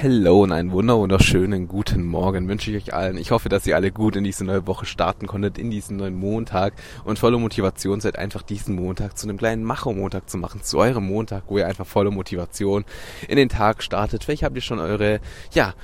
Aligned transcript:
Hello 0.00 0.44
und 0.44 0.52
einen 0.52 0.70
wunderschönen 0.70 1.66
guten 1.66 2.04
Morgen 2.04 2.46
wünsche 2.46 2.70
ich 2.70 2.76
euch 2.76 2.94
allen. 2.94 3.18
Ich 3.18 3.32
hoffe, 3.32 3.48
dass 3.48 3.66
ihr 3.66 3.74
alle 3.74 3.90
gut 3.90 4.14
in 4.14 4.22
diese 4.22 4.44
neue 4.44 4.64
Woche 4.68 4.86
starten 4.86 5.26
konntet, 5.26 5.58
in 5.58 5.72
diesen 5.72 5.96
neuen 5.96 6.14
Montag 6.14 6.74
und 7.02 7.18
voller 7.18 7.40
Motivation 7.40 8.00
seid, 8.00 8.16
einfach 8.16 8.42
diesen 8.42 8.76
Montag 8.76 9.18
zu 9.18 9.28
einem 9.28 9.38
kleinen 9.38 9.64
Macher-Montag 9.64 10.30
zu 10.30 10.38
machen, 10.38 10.62
zu 10.62 10.78
eurem 10.78 11.04
Montag, 11.04 11.42
wo 11.48 11.58
ihr 11.58 11.66
einfach 11.66 11.84
voller 11.84 12.12
Motivation 12.12 12.84
in 13.26 13.38
den 13.38 13.48
Tag 13.48 13.82
startet. 13.82 14.22
Vielleicht 14.22 14.44
habt 14.44 14.54
ihr 14.54 14.62
schon 14.62 14.78
eure, 14.78 15.18
ja, 15.50 15.74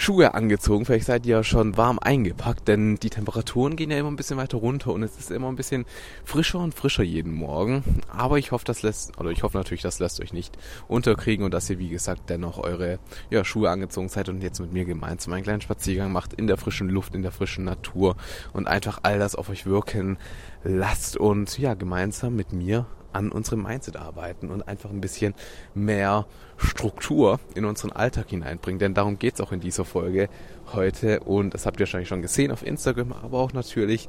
Schuhe 0.00 0.32
angezogen. 0.32 0.86
Vielleicht 0.86 1.04
seid 1.04 1.26
ihr 1.26 1.36
ja 1.36 1.44
schon 1.44 1.76
warm 1.76 1.98
eingepackt, 1.98 2.66
denn 2.68 2.96
die 2.96 3.10
Temperaturen 3.10 3.76
gehen 3.76 3.90
ja 3.90 3.98
immer 3.98 4.10
ein 4.10 4.16
bisschen 4.16 4.38
weiter 4.38 4.56
runter 4.56 4.94
und 4.94 5.02
es 5.02 5.18
ist 5.18 5.30
immer 5.30 5.48
ein 5.48 5.56
bisschen 5.56 5.84
frischer 6.24 6.58
und 6.58 6.74
frischer 6.74 7.02
jeden 7.02 7.34
Morgen. 7.34 7.84
Aber 8.08 8.38
ich 8.38 8.50
hoffe, 8.50 8.64
das 8.64 8.80
lässt, 8.80 9.20
oder 9.20 9.30
ich 9.30 9.42
hoffe 9.42 9.58
natürlich, 9.58 9.82
das 9.82 9.98
lässt 9.98 10.18
euch 10.22 10.32
nicht 10.32 10.56
unterkriegen 10.88 11.44
und 11.44 11.52
dass 11.52 11.68
ihr, 11.68 11.78
wie 11.78 11.90
gesagt, 11.90 12.30
dennoch 12.30 12.56
eure 12.56 12.98
ja, 13.28 13.44
Schuhe 13.44 13.68
angezogen 13.68 14.08
seid 14.08 14.30
und 14.30 14.42
jetzt 14.42 14.58
mit 14.58 14.72
mir 14.72 14.86
gemeinsam 14.86 15.34
einen 15.34 15.44
kleinen 15.44 15.60
Spaziergang 15.60 16.10
macht 16.10 16.32
in 16.32 16.46
der 16.46 16.56
frischen 16.56 16.88
Luft, 16.88 17.14
in 17.14 17.20
der 17.20 17.32
frischen 17.32 17.64
Natur 17.64 18.16
und 18.54 18.68
einfach 18.68 19.00
all 19.02 19.18
das 19.18 19.34
auf 19.34 19.50
euch 19.50 19.66
wirken 19.66 20.16
lasst 20.64 21.18
und 21.18 21.58
ja, 21.58 21.74
gemeinsam 21.74 22.36
mit 22.36 22.54
mir 22.54 22.86
an 23.12 23.30
unserem 23.32 23.62
Mindset 23.62 23.96
arbeiten 23.96 24.50
und 24.50 24.66
einfach 24.66 24.90
ein 24.90 25.00
bisschen 25.00 25.34
mehr 25.74 26.26
Struktur 26.56 27.40
in 27.54 27.64
unseren 27.64 27.92
Alltag 27.92 28.30
hineinbringen. 28.30 28.78
Denn 28.78 28.94
darum 28.94 29.18
geht 29.18 29.34
es 29.34 29.40
auch 29.40 29.52
in 29.52 29.60
dieser 29.60 29.84
Folge 29.84 30.28
heute. 30.72 31.20
Und 31.20 31.54
das 31.54 31.66
habt 31.66 31.76
ihr 31.78 31.80
wahrscheinlich 31.80 32.08
schon 32.08 32.22
gesehen 32.22 32.52
auf 32.52 32.64
Instagram, 32.64 33.12
aber 33.12 33.38
auch 33.38 33.52
natürlich 33.52 34.08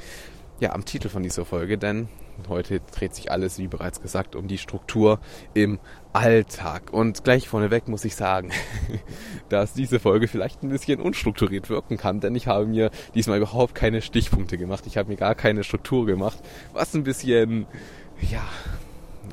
ja, 0.61 0.73
am 0.73 0.85
Titel 0.85 1.09
von 1.09 1.23
dieser 1.23 1.43
Folge, 1.43 1.79
denn 1.79 2.07
heute 2.47 2.81
dreht 2.95 3.15
sich 3.15 3.31
alles, 3.31 3.57
wie 3.57 3.67
bereits 3.67 3.99
gesagt, 3.99 4.35
um 4.35 4.47
die 4.47 4.59
Struktur 4.59 5.19
im 5.55 5.79
Alltag. 6.13 6.93
Und 6.93 7.23
gleich 7.23 7.49
vorneweg 7.49 7.87
muss 7.87 8.05
ich 8.05 8.15
sagen, 8.15 8.51
dass 9.49 9.73
diese 9.73 9.99
Folge 9.99 10.27
vielleicht 10.27 10.61
ein 10.61 10.69
bisschen 10.69 11.01
unstrukturiert 11.01 11.69
wirken 11.69 11.97
kann, 11.97 12.19
denn 12.19 12.35
ich 12.35 12.45
habe 12.45 12.67
mir 12.67 12.91
diesmal 13.15 13.37
überhaupt 13.37 13.73
keine 13.73 14.03
Stichpunkte 14.03 14.59
gemacht. 14.59 14.85
Ich 14.85 14.97
habe 14.97 15.09
mir 15.09 15.17
gar 15.17 15.33
keine 15.33 15.63
Struktur 15.63 16.05
gemacht, 16.05 16.37
was 16.73 16.93
ein 16.93 17.03
bisschen, 17.03 17.65
ja, 18.21 18.43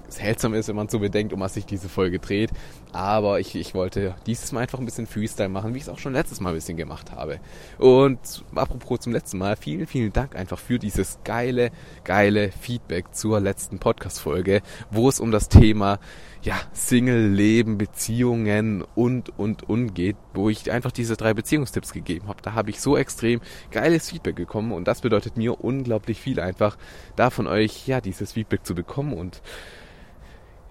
seltsam 0.08 0.54
ist, 0.54 0.68
wenn 0.68 0.77
man 0.77 0.88
so 0.88 0.98
bedenkt, 0.98 1.32
um 1.32 1.41
was 1.41 1.54
sich 1.54 1.66
diese 1.66 1.88
Folge 1.88 2.18
dreht. 2.18 2.50
Aber 2.92 3.41
ich, 3.41 3.54
ich 3.54 3.74
wollte 3.74 4.14
dieses 4.27 4.52
Mal 4.52 4.60
einfach 4.60 4.78
ein 4.78 4.84
bisschen 4.84 5.06
Freestyle 5.06 5.48
machen, 5.48 5.74
wie 5.74 5.78
ich 5.78 5.84
es 5.84 5.88
auch 5.88 5.98
schon 5.98 6.12
letztes 6.12 6.41
Mal 6.41 6.50
ein 6.50 6.54
bisschen 6.54 6.77
gemacht 6.77 7.12
habe. 7.12 7.41
Und 7.78 8.19
apropos 8.54 9.00
zum 9.00 9.12
letzten 9.12 9.38
Mal, 9.38 9.56
vielen, 9.56 9.86
vielen 9.86 10.12
Dank 10.12 10.36
einfach 10.36 10.58
für 10.58 10.78
dieses 10.78 11.19
geile, 11.24 11.70
geile 12.04 12.50
Feedback 12.50 13.14
zur 13.14 13.41
letzten 13.41 13.78
Podcast-Folge, 13.78 14.62
wo 14.91 15.08
es 15.08 15.20
um 15.20 15.30
das 15.30 15.48
Thema 15.48 15.98
ja, 16.42 16.60
Single-Leben, 16.72 17.78
Beziehungen 17.78 18.84
und, 18.94 19.36
und, 19.38 19.69
und 19.69 19.94
geht, 19.94 20.16
wo 20.34 20.48
ich 20.48 20.70
einfach 20.70 20.92
diese 20.92 21.16
drei 21.16 21.34
Beziehungstipps 21.34 21.92
gegeben 21.92 22.28
habe. 22.28 22.42
Da 22.42 22.54
habe 22.54 22.70
ich 22.70 22.80
so 22.80 22.96
extrem 22.96 23.41
geiles 23.70 24.10
Feedback 24.10 24.36
bekommen 24.36 24.72
und 24.72 24.86
das 24.86 25.00
bedeutet 25.00 25.36
mir 25.36 25.62
unglaublich 25.62 26.20
viel 26.20 26.41
einfach, 26.41 26.76
da 27.16 27.30
von 27.30 27.46
euch, 27.46 27.86
ja, 27.88 28.00
dieses 28.00 28.32
Feedback 28.32 28.64
zu 28.64 28.74
bekommen 28.74 29.12
und 29.12 29.42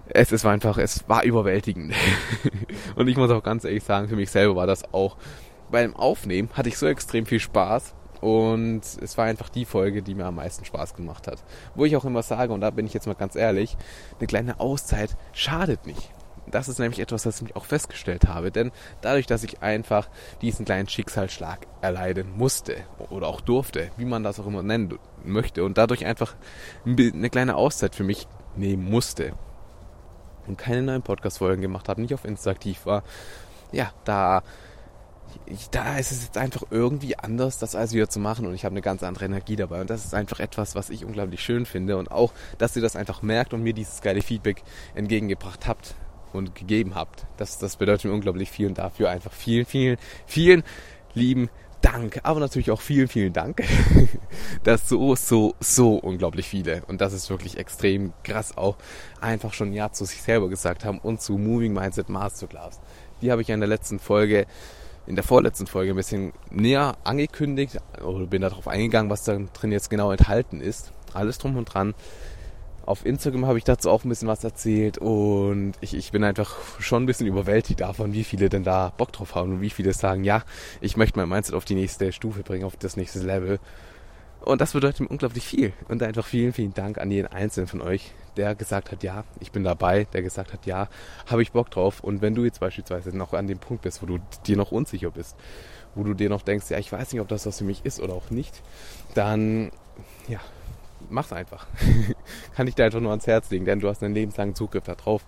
es, 0.10 0.32
es 0.32 0.44
war 0.44 0.54
einfach, 0.54 0.78
es 0.78 1.08
war 1.08 1.24
überwältigend. 1.24 1.94
und 2.96 3.08
ich 3.08 3.18
muss 3.18 3.32
auch 3.32 3.44
ganz 3.44 3.64
ehrlich 3.64 3.84
sagen, 3.84 4.08
für 4.08 4.16
mich 4.16 4.32
selber 4.32 4.56
war 4.56 4.68
das 4.68 4.94
auch 4.94 5.18
beim 5.72 5.96
Aufnehmen 5.96 6.50
hatte 6.54 6.70
ich 6.70 6.78
so 6.78 6.88
extrem 6.88 7.26
viel 7.26 7.40
Spaß 7.40 7.94
und 8.22 8.82
es 9.02 9.18
war 9.18 9.26
einfach 9.26 9.50
die 9.50 9.66
Folge, 9.66 10.02
die 10.02 10.16
mir 10.16 10.26
am 10.26 10.36
meisten 10.36 10.66
Spaß 10.66 10.96
gemacht 10.96 11.28
hat. 11.28 11.44
Wo 11.76 11.86
ich 11.86 11.96
auch 11.96 12.06
immer 12.06 12.24
sage, 12.24 12.54
und 12.54 12.62
da 12.62 12.72
bin 12.72 12.86
ich 12.86 12.94
jetzt 12.94 13.08
mal 13.08 13.14
ganz 13.14 13.36
ehrlich, 13.36 13.78
eine 14.18 14.28
kleine 14.28 14.60
Auszeit 14.60 15.16
schadet 15.34 15.86
nicht. 15.86 16.12
Das 16.50 16.70
ist 16.70 16.80
nämlich 16.80 17.00
etwas, 17.00 17.26
was 17.26 17.42
ich 17.42 17.56
auch 17.58 17.66
festgestellt 17.66 18.26
habe, 18.26 18.52
denn 18.52 18.72
dadurch, 19.02 19.28
dass 19.28 19.44
ich 19.44 19.62
einfach 19.62 20.10
diesen 20.42 20.64
kleinen 20.64 20.88
Schicksalsschlag 20.88 21.68
erleiden 21.82 22.32
musste 22.38 22.78
oder 23.10 23.28
auch 23.28 23.42
durfte, 23.42 23.92
wie 23.98 24.06
man 24.06 24.24
das 24.24 24.40
auch 24.40 24.48
immer 24.48 24.64
nennen 24.64 24.98
möchte, 25.26 25.66
und 25.66 25.78
dadurch 25.78 26.06
einfach 26.06 26.36
eine 26.86 27.30
kleine 27.30 27.58
Auszeit 27.58 27.96
für 27.96 28.06
mich 28.06 28.30
nehmen 28.56 28.90
musste, 28.90 29.34
und 30.48 30.58
keine 30.58 30.82
neuen 30.82 31.02
Podcast-Folgen 31.02 31.62
gemacht 31.62 31.90
habe, 31.90 32.02
nicht 32.02 32.14
auf 32.14 32.26
Insta 32.26 32.52
aktiv 32.52 32.86
war, 32.86 33.04
ja, 33.72 33.92
da, 34.06 34.44
da 35.72 35.98
ist 35.98 36.12
es 36.12 36.24
jetzt 36.24 36.38
einfach 36.38 36.64
irgendwie 36.72 37.18
anders, 37.18 37.60
das 37.60 37.76
alles 37.76 37.94
wieder 37.94 38.10
zu 38.10 38.20
machen 38.20 38.46
und 38.46 38.54
ich 38.54 38.66
habe 38.66 38.74
eine 38.74 38.82
ganz 38.82 39.04
andere 39.04 39.26
Energie 39.26 39.56
dabei 39.56 39.82
und 39.82 39.90
das 39.90 40.06
ist 40.06 40.14
einfach 40.14 40.40
etwas, 40.40 40.76
was 40.76 40.90
ich 40.90 41.06
unglaublich 41.06 41.42
schön 41.42 41.66
finde 41.66 41.98
und 41.98 42.12
auch, 42.12 42.34
dass 42.58 42.76
ihr 42.76 42.82
das 42.82 42.96
einfach 42.96 43.22
merkt 43.22 43.54
und 43.54 43.64
mir 43.64 43.74
dieses 43.74 44.02
geile 44.02 44.22
Feedback 44.22 44.64
entgegengebracht 44.96 45.68
habt 45.68 45.96
und 46.34 46.56
gegeben 46.56 46.96
habt. 46.96 47.26
Das, 47.38 47.58
das 47.58 47.78
bedeutet 47.78 48.06
mir 48.06 48.14
unglaublich 48.14 48.52
viel 48.52 48.68
und 48.68 48.78
dafür 48.78 49.10
einfach 49.10 49.32
vielen, 49.32 49.66
vielen, 49.66 49.98
vielen 50.26 50.64
lieben 51.14 51.50
Dank, 51.82 52.20
aber 52.24 52.40
natürlich 52.40 52.72
auch 52.72 52.82
vielen, 52.82 53.08
vielen 53.08 53.34
Dank, 53.34 53.64
dass 54.64 54.90
so, 54.90 55.16
so, 55.16 55.56
so 55.60 55.96
unglaublich 55.96 56.48
viele, 56.48 56.84
und 56.88 57.02
das 57.02 57.14
ist 57.14 57.30
wirklich 57.30 57.58
extrem 57.58 58.14
krass 58.24 58.58
auch, 58.58 58.78
einfach 59.22 59.54
schon 59.54 59.74
Ja 59.74 59.92
zu 59.92 60.06
sich 60.06 60.22
selber 60.22 60.50
gesagt 60.50 60.86
haben 60.86 61.00
und 61.00 61.22
zu 61.22 61.38
Moving 61.38 61.74
Mindset 61.74 62.10
Masterclass. 62.10 62.80
Die 63.22 63.32
habe 63.32 63.42
ich 63.42 63.48
ja 63.48 63.54
in 63.54 63.60
der 63.60 63.70
letzten 63.70 64.00
Folge, 64.00 64.48
in 65.06 65.16
der 65.16 65.24
vorletzten 65.24 65.68
Folge 65.68 65.92
ein 65.92 65.96
bisschen 65.96 66.34
näher 66.50 66.98
angekündigt, 67.04 67.78
oder 68.04 68.26
bin 68.26 68.42
darauf 68.42 68.68
eingegangen, 68.68 69.12
was 69.12 69.24
da 69.24 69.38
drin 69.54 69.72
jetzt 69.72 69.90
genau 69.90 70.12
enthalten 70.12 70.62
ist. 70.62 70.92
Alles 71.14 71.38
drum 71.38 71.58
und 71.58 71.66
dran. 71.66 71.94
Auf 72.88 73.06
Instagram 73.06 73.46
habe 73.46 73.58
ich 73.58 73.66
dazu 73.66 73.90
auch 73.90 74.06
ein 74.06 74.10
bisschen 74.10 74.30
was 74.30 74.46
erzählt 74.46 74.98
und 74.98 75.74
ich, 75.82 75.94
ich 75.94 76.14
bin 76.14 76.24
einfach 76.24 76.56
schon 76.80 77.04
ein 77.04 77.06
bisschen 77.06 77.28
überwältigt 77.28 77.82
davon, 77.82 78.14
wie 78.14 78.24
viele 78.24 78.48
denn 78.48 78.64
da 78.64 78.94
Bock 78.96 79.12
drauf 79.12 79.36
haben 79.36 79.56
und 79.56 79.62
wie 79.62 79.70
viele 79.70 79.92
sagen, 79.92 80.24
ja, 80.24 80.44
ich 80.80 80.96
möchte 80.96 81.20
mein 81.20 81.28
Mindset 81.28 81.54
auf 81.54 81.66
die 81.66 81.76
nächste 81.76 82.14
Stufe 82.14 82.44
bringen, 82.44 82.64
auf 82.64 82.78
das 82.78 82.96
nächste 82.96 83.20
Level. 83.20 83.60
Und 84.40 84.62
das 84.62 84.72
bedeutet 84.72 85.02
mir 85.02 85.10
unglaublich 85.10 85.46
viel. 85.46 85.74
Und 85.90 86.02
einfach 86.02 86.26
vielen, 86.26 86.54
vielen 86.54 86.74
Dank 86.74 86.98
an 86.98 87.12
jeden 87.12 87.28
Einzelnen 87.28 87.68
von 87.68 87.82
euch, 87.82 88.14
der 88.38 88.56
gesagt 88.56 88.94
hat, 88.94 89.04
ja, 89.04 89.26
ich 89.42 89.52
bin 89.52 89.66
dabei, 89.66 90.06
der 90.14 90.22
gesagt 90.22 90.54
hat, 90.54 90.66
ja, 90.66 90.88
habe 91.26 91.42
ich 91.42 91.52
Bock 91.52 91.70
drauf. 91.70 92.00
Und 92.00 92.22
wenn 92.22 92.36
du 92.36 92.46
jetzt 92.46 92.62
beispielsweise 92.62 93.10
noch 93.10 93.34
an 93.34 93.48
dem 93.48 93.60
Punkt 93.60 93.84
bist, 93.84 94.02
wo 94.02 94.06
du 94.06 94.20
dir 94.46 94.56
noch 94.56 94.72
unsicher 94.72 95.12
bist, 95.12 95.36
wo 95.94 96.06
du 96.06 96.14
dir 96.14 96.30
noch 96.30 96.42
denkst, 96.42 96.70
ja, 96.70 96.78
ich 96.78 96.90
weiß 96.90 97.12
nicht, 97.12 97.20
ob 97.20 97.28
das 97.28 97.46
was 97.46 97.58
für 97.58 97.66
mich 97.66 97.84
ist 97.84 98.00
oder 98.00 98.14
auch 98.14 98.30
nicht, 98.30 98.62
dann, 99.14 99.72
ja, 100.30 100.40
mach's 101.10 101.34
einfach. 101.34 101.68
Kann 102.56 102.68
ich 102.68 102.76
dir 102.76 102.86
einfach 102.86 103.00
nur 103.00 103.12
ans 103.12 103.28
Herz 103.28 103.50
legen, 103.50 103.66
denn 103.66 103.80
du 103.80 103.88
hast 103.88 104.04
einen 104.04 104.14
lebenslangen 104.14 104.56
Zugriff 104.56 104.84
darauf. 104.84 105.26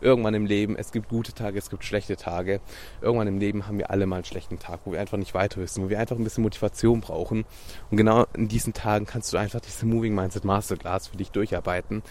Irgendwann 0.00 0.34
im 0.34 0.46
Leben, 0.46 0.76
es 0.76 0.92
gibt 0.92 1.08
gute 1.08 1.32
Tage, 1.32 1.58
es 1.58 1.70
gibt 1.70 1.84
schlechte 1.84 2.16
Tage. 2.16 2.60
Irgendwann 3.00 3.28
im 3.28 3.38
Leben 3.38 3.66
haben 3.66 3.78
wir 3.78 3.90
alle 3.90 4.06
mal 4.06 4.16
einen 4.16 4.24
schlechten 4.24 4.58
Tag, 4.58 4.80
wo 4.84 4.92
wir 4.92 5.00
einfach 5.00 5.18
nicht 5.18 5.34
weiter 5.34 5.60
wissen, 5.60 5.84
wo 5.84 5.88
wir 5.88 5.98
einfach 5.98 6.16
ein 6.16 6.24
bisschen 6.24 6.42
Motivation 6.42 7.00
brauchen. 7.00 7.44
Und 7.90 7.96
genau 7.96 8.26
in 8.34 8.48
diesen 8.48 8.72
Tagen 8.72 9.06
kannst 9.06 9.32
du 9.32 9.36
einfach 9.36 9.60
diese 9.60 9.86
Moving 9.86 10.14
Mindset 10.14 10.44
Masterclass 10.44 11.08
für 11.08 11.16
dich 11.16 11.30
durcharbeiten 11.30 12.02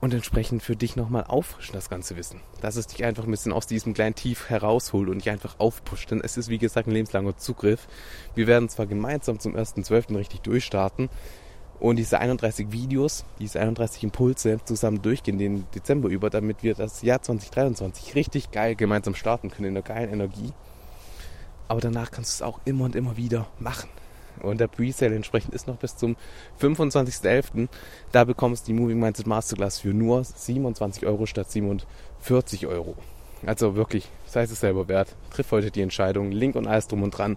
und 0.00 0.14
entsprechend 0.14 0.62
für 0.62 0.76
dich 0.76 0.96
nochmal 0.96 1.24
auffrischen, 1.24 1.74
das 1.74 1.90
ganze 1.90 2.16
Wissen. 2.16 2.40
Dass 2.60 2.76
es 2.76 2.86
dich 2.86 3.04
einfach 3.04 3.24
ein 3.24 3.30
bisschen 3.30 3.52
aus 3.52 3.66
diesem 3.66 3.94
kleinen 3.94 4.14
Tief 4.14 4.48
herausholt 4.48 5.08
und 5.08 5.18
dich 5.18 5.30
einfach 5.30 5.58
aufpusht. 5.58 6.10
Denn 6.10 6.20
es 6.20 6.36
ist, 6.36 6.48
wie 6.48 6.58
gesagt, 6.58 6.86
ein 6.86 6.92
lebenslanger 6.92 7.36
Zugriff. 7.36 7.88
Wir 8.34 8.46
werden 8.46 8.68
zwar 8.68 8.86
gemeinsam 8.86 9.40
zum 9.40 9.56
1.12. 9.56 10.16
richtig 10.16 10.40
durchstarten, 10.42 11.08
und 11.80 11.96
diese 11.96 12.18
31 12.18 12.72
Videos, 12.72 13.24
diese 13.38 13.60
31 13.60 14.02
Impulse 14.02 14.58
zusammen 14.64 15.00
durchgehen 15.00 15.38
den 15.38 15.66
Dezember 15.74 16.08
über, 16.08 16.30
damit 16.30 16.62
wir 16.62 16.74
das 16.74 17.02
Jahr 17.02 17.22
2023 17.22 18.14
richtig 18.14 18.50
geil 18.50 18.74
gemeinsam 18.74 19.14
starten 19.14 19.50
können 19.50 19.68
in 19.68 19.76
einer 19.76 19.82
geilen 19.82 20.12
Energie. 20.12 20.52
Aber 21.68 21.80
danach 21.80 22.10
kannst 22.10 22.40
du 22.40 22.44
es 22.44 22.48
auch 22.48 22.60
immer 22.64 22.84
und 22.84 22.96
immer 22.96 23.16
wieder 23.16 23.46
machen. 23.58 23.88
Und 24.42 24.60
der 24.60 24.68
Presale 24.68 25.14
entsprechend 25.16 25.54
ist 25.54 25.66
noch 25.66 25.76
bis 25.76 25.96
zum 25.96 26.16
25.11. 26.60 27.68
Da 28.12 28.24
bekommst 28.24 28.66
du 28.66 28.72
die 28.72 28.80
Moving 28.80 28.98
Mindset 28.98 29.26
Masterclass 29.26 29.80
für 29.80 29.88
nur 29.88 30.24
27 30.24 31.06
Euro 31.06 31.26
statt 31.26 31.50
47 31.50 32.66
Euro. 32.66 32.96
Also 33.46 33.76
wirklich, 33.76 34.08
sei 34.26 34.42
es 34.42 34.60
selber 34.60 34.88
wert. 34.88 35.14
Triff 35.30 35.50
heute 35.52 35.70
die 35.70 35.82
Entscheidung. 35.82 36.32
Link 36.32 36.56
und 36.56 36.66
alles 36.66 36.88
drum 36.88 37.02
und 37.02 37.10
dran 37.10 37.36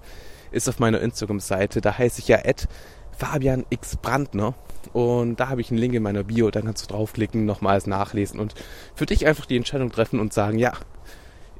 ist 0.51 0.67
auf 0.67 0.79
meiner 0.79 1.01
Instagram-Seite. 1.01 1.81
Da 1.81 1.97
heiße 1.97 2.19
ich 2.19 2.27
ja 2.27 2.37
Fabian 3.21 3.67
X 3.69 3.97
Brandner. 3.97 4.55
Und 4.93 5.39
da 5.39 5.49
habe 5.49 5.61
ich 5.61 5.69
einen 5.69 5.77
Link 5.77 5.93
in 5.93 6.01
meiner 6.01 6.23
Bio, 6.23 6.49
dann 6.49 6.65
kannst 6.65 6.83
du 6.83 6.91
draufklicken, 6.91 7.45
nochmals 7.45 7.85
nachlesen 7.85 8.39
und 8.39 8.55
für 8.95 9.05
dich 9.05 9.27
einfach 9.27 9.45
die 9.45 9.57
Entscheidung 9.57 9.91
treffen 9.91 10.19
und 10.19 10.33
sagen, 10.33 10.57
ja, 10.57 10.73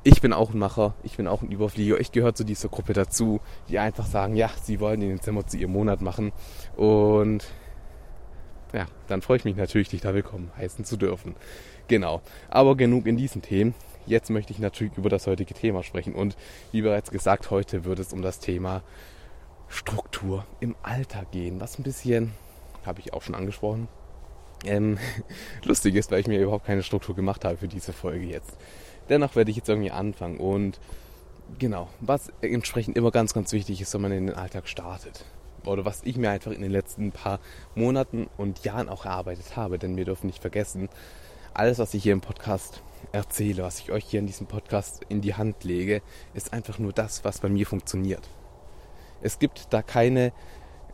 ich 0.04 0.22
bin 0.22 0.34
auch 0.34 0.52
ein 0.52 0.58
Macher, 0.58 0.96
ich 1.04 1.18
bin 1.18 1.28
auch 1.28 1.44
ein 1.44 1.52
Überflieger, 1.52 2.00
ich 2.00 2.12
gehöre 2.12 2.34
zu 2.34 2.44
dieser 2.44 2.70
Gruppe 2.70 2.94
dazu, 2.94 3.42
die 3.70 3.78
einfach 3.78 4.08
sagen, 4.08 4.36
ja, 4.36 4.50
sie 4.64 4.80
wollen 4.80 5.02
den 5.02 5.18
Dezember 5.18 5.46
zu 5.46 5.58
ihrem 5.58 5.74
Monat 5.74 6.02
machen. 6.02 6.32
Und 6.76 7.46
ja, 8.74 8.88
dann 9.08 9.22
freue 9.22 9.38
ich 9.38 9.46
mich 9.46 9.56
natürlich, 9.56 9.90
dich 9.90 10.02
da 10.02 10.16
willkommen 10.16 10.50
heißen 10.58 10.84
zu 10.84 10.98
dürfen. 10.98 11.36
Genau. 11.88 12.22
Aber 12.50 12.76
genug 12.76 13.06
in 13.06 13.18
diesen 13.18 13.44
Themen. 13.44 13.76
Jetzt 14.08 14.32
möchte 14.32 14.52
ich 14.52 14.58
natürlich 14.58 14.98
über 14.98 15.10
das 15.10 15.28
heutige 15.28 15.54
Thema 15.54 15.84
sprechen. 15.84 16.16
Und 16.16 16.36
wie 16.72 16.82
bereits 16.82 17.12
gesagt, 17.12 17.52
heute 17.52 17.86
wird 17.86 18.00
es 18.00 18.14
um 18.14 18.24
das 18.24 18.40
Thema 18.40 18.82
Struktur 19.72 20.46
im 20.60 20.76
Alltag 20.84 21.32
gehen. 21.32 21.60
Was 21.60 21.80
ein 21.80 21.84
bisschen, 21.84 22.34
habe 22.86 23.00
ich 23.00 23.14
auch 23.14 23.22
schon 23.22 23.36
angesprochen, 23.36 23.88
ähm, 24.66 24.98
lustig 25.64 25.96
ist, 25.96 26.12
weil 26.12 26.20
ich 26.20 26.28
mir 26.28 26.40
überhaupt 26.40 26.66
keine 26.66 26.84
Struktur 26.84 27.16
gemacht 27.16 27.46
habe 27.46 27.58
für 27.58 27.68
diese 27.68 27.94
Folge 27.94 28.26
jetzt. 28.26 28.58
Dennoch 29.10 29.36
werde 29.36 29.50
ich 29.50 29.58
jetzt 29.58 29.70
irgendwie 29.70 29.92
anfangen. 29.92 30.38
Und 30.38 30.80
genau, 31.58 31.90
was 32.00 32.32
entsprechend 32.42 32.98
immer 32.98 33.12
ganz, 33.12 33.34
ganz 33.34 33.52
wichtig 33.54 33.82
ist, 33.82 33.94
wenn 33.94 34.02
man 34.02 34.12
in 34.12 34.28
den 34.28 34.36
Alltag 34.36 34.68
startet 34.68 35.26
oder 35.66 35.86
was 35.86 36.02
ich 36.04 36.18
mir 36.18 36.30
einfach 36.30 36.52
in 36.52 36.62
den 36.62 36.72
letzten 36.72 37.12
paar 37.12 37.40
Monaten 37.76 38.28
und 38.38 38.64
Jahren 38.64 38.90
auch 38.90 39.06
erarbeitet 39.06 39.56
habe. 39.56 39.80
Denn 39.80 39.96
wir 39.98 40.06
dürfen 40.06 40.28
nicht 40.28 40.42
vergessen, 40.42 40.90
alles, 41.54 41.80
was 41.80 41.94
ich 41.94 42.04
hier 42.04 42.14
im 42.14 42.22
Podcast 42.22 42.82
erzähle, 43.12 43.64
was 43.64 43.80
ich 43.80 43.92
euch 43.92 44.06
hier 44.06 44.20
in 44.20 44.28
diesem 44.28 44.48
Podcast 44.48 45.02
in 45.10 45.22
die 45.22 45.36
Hand 45.36 45.64
lege, 45.64 46.02
ist 46.34 46.54
einfach 46.54 46.80
nur 46.80 46.94
das, 46.94 47.26
was 47.26 47.40
bei 47.40 47.50
mir 47.50 47.66
funktioniert. 47.66 48.30
Es 49.22 49.40
gibt 49.40 49.68
da 49.72 49.82
keine 49.82 50.32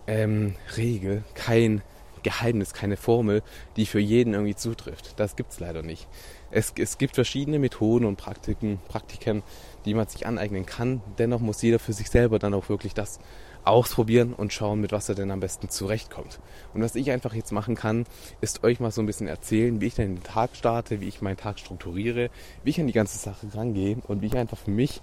ähm, 0.07 0.55
Regel, 0.75 1.23
kein 1.33 1.81
Geheimnis, 2.23 2.73
keine 2.73 2.97
Formel, 2.97 3.41
die 3.75 3.85
für 3.85 3.99
jeden 3.99 4.33
irgendwie 4.33 4.55
zutrifft. 4.55 5.19
Das 5.19 5.35
gibt 5.35 5.51
es 5.51 5.59
leider 5.59 5.83
nicht. 5.83 6.07
Es, 6.51 6.73
es 6.77 6.97
gibt 6.97 7.15
verschiedene 7.15 7.59
Methoden 7.59 8.05
und 8.05 8.17
Praktiken, 8.17 8.79
Praktiken, 8.87 9.43
die 9.85 9.93
man 9.93 10.07
sich 10.07 10.25
aneignen 10.25 10.65
kann. 10.65 11.01
Dennoch 11.17 11.39
muss 11.39 11.61
jeder 11.61 11.79
für 11.79 11.93
sich 11.93 12.09
selber 12.09 12.39
dann 12.39 12.53
auch 12.53 12.69
wirklich 12.69 12.93
das 12.93 13.19
ausprobieren 13.63 14.33
und 14.33 14.53
schauen, 14.53 14.79
mit 14.79 14.91
was 14.91 15.09
er 15.09 15.15
denn 15.15 15.29
am 15.29 15.41
besten 15.41 15.69
zurechtkommt. 15.69 16.39
Und 16.73 16.81
was 16.81 16.95
ich 16.95 17.11
einfach 17.11 17.33
jetzt 17.33 17.51
machen 17.51 17.75
kann, 17.75 18.05
ist 18.39 18.63
euch 18.63 18.79
mal 18.79 18.91
so 18.91 19.01
ein 19.01 19.05
bisschen 19.05 19.27
erzählen, 19.27 19.81
wie 19.81 19.87
ich 19.87 19.95
dann 19.95 20.15
den 20.15 20.23
Tag 20.23 20.55
starte, 20.55 21.01
wie 21.01 21.07
ich 21.07 21.21
meinen 21.21 21.37
Tag 21.37 21.59
strukturiere, 21.59 22.29
wie 22.63 22.69
ich 22.69 22.79
an 22.79 22.87
die 22.87 22.93
ganze 22.93 23.17
Sache 23.17 23.47
rangehe 23.53 23.97
und 24.07 24.21
wie 24.21 24.27
ich 24.27 24.37
einfach 24.37 24.57
für 24.57 24.71
mich 24.71 25.01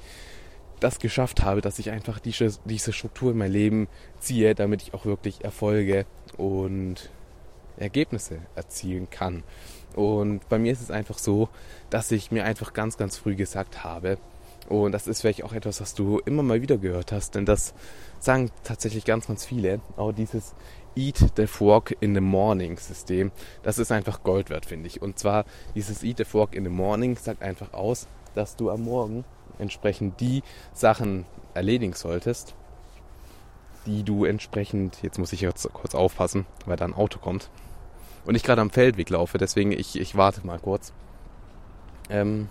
das 0.81 0.99
geschafft 0.99 1.43
habe, 1.43 1.61
dass 1.61 1.79
ich 1.79 1.91
einfach 1.91 2.19
diese, 2.19 2.53
diese 2.65 2.93
Struktur 2.93 3.33
in 3.33 3.39
mein 3.39 3.53
Leben 3.53 3.89
ziehe, 4.21 4.55
damit 4.55 4.83
ich 4.83 4.95
auch 4.95 5.05
wirklich 5.05 5.45
Erfolge 5.45 6.07
und 6.37 7.11
Ergebnisse 7.77 8.39
erzielen 8.55 9.09
kann. 9.11 9.43
Und 9.95 10.49
bei 10.49 10.59
mir 10.59 10.73
ist 10.73 10.83
es 10.83 10.91
einfach 10.91 11.19
so, 11.19 11.49
dass 11.91 12.11
ich 12.11 12.31
mir 12.31 12.45
einfach 12.45 12.73
ganz, 12.73 12.97
ganz 12.97 13.17
früh 13.17 13.37
gesagt 13.37 13.85
habe, 13.85 14.19
und 14.69 14.93
das 14.93 15.07
ist 15.07 15.21
vielleicht 15.21 15.45
auch 15.45 15.53
etwas, 15.53 15.81
was 15.81 15.95
du 15.95 16.21
immer 16.25 16.43
mal 16.43 16.63
wieder 16.63 16.79
gehört 16.79 17.13
hast, 17.13 17.35
denn 17.35 17.45
das 17.45 17.75
sagen 18.19 18.51
tatsächlich 18.63 19.05
ganz, 19.05 19.27
ganz 19.27 19.45
viele. 19.45 19.81
Aber 19.97 20.13
dieses 20.15 20.55
Eat 20.97 21.19
the 21.37 21.47
Fork 21.47 21.95
in 22.01 22.15
the 22.15 22.21
Morning 22.21 22.79
System, 22.79 23.31
das 23.63 23.79
ist 23.79 23.93
einfach 23.93 24.23
Gold 24.23 24.49
wert, 24.49 24.65
finde 24.65 24.87
ich. 24.87 25.03
Und 25.03 25.19
zwar 25.19 25.45
dieses 25.75 26.03
Eat 26.03 26.19
the 26.19 26.25
Fork 26.25 26.55
in 26.55 26.65
the 26.65 26.71
Morning 26.71 27.17
sagt 27.17 27.43
einfach 27.43 27.75
aus, 27.75 28.07
dass 28.35 28.57
du 28.57 28.71
am 28.71 28.83
Morgen 28.85 29.25
entsprechend 29.59 30.21
die 30.21 30.43
Sachen 30.73 31.27
erledigen 31.55 31.95
solltest, 31.95 32.55
die 33.87 34.03
du 34.03 34.25
entsprechend, 34.25 35.03
jetzt 35.03 35.19
muss 35.19 35.33
ich 35.33 35.41
jetzt 35.41 35.69
kurz 35.73 35.95
aufpassen, 35.95 36.47
weil 36.67 36.77
da 36.77 36.85
ein 36.85 36.95
Auto 36.95 37.19
kommt 37.19 37.51
und 38.25 38.35
ich 38.35 38.43
gerade 38.43 38.61
am 38.61 38.71
Feldweg 38.71 39.11
laufe, 39.11 39.39
deswegen 39.39 39.73
ich, 39.73 39.99
ich 39.99 40.17
warte 40.17 40.47
mal 40.47 40.59
kurz. 40.59 40.93
Ähm, 42.11 42.49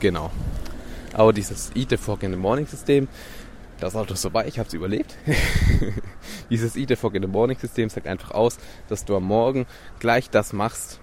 genau. 0.00 0.30
Aber 1.12 1.32
dieses 1.32 1.74
Eat 1.74 1.90
the 1.90 1.96
Fork 1.96 2.22
in 2.22 2.30
the 2.30 2.38
Morning 2.38 2.66
System, 2.66 3.08
das 3.80 3.96
Auto 3.96 4.12
ist 4.12 4.22
vorbei, 4.22 4.46
ich 4.46 4.58
habe 4.58 4.68
es 4.68 4.74
überlebt. 4.74 5.16
Dieses 6.50 6.76
Eat 6.76 6.88
the 6.88 6.96
Fog 6.96 7.14
in 7.14 7.22
the 7.22 7.28
Morning 7.28 7.58
System 7.58 7.88
sagt 7.88 8.06
einfach 8.06 8.32
aus, 8.32 8.58
dass 8.88 9.06
du 9.06 9.16
am 9.16 9.24
Morgen 9.24 9.66
gleich 10.00 10.28
das 10.28 10.52
machst, 10.52 11.00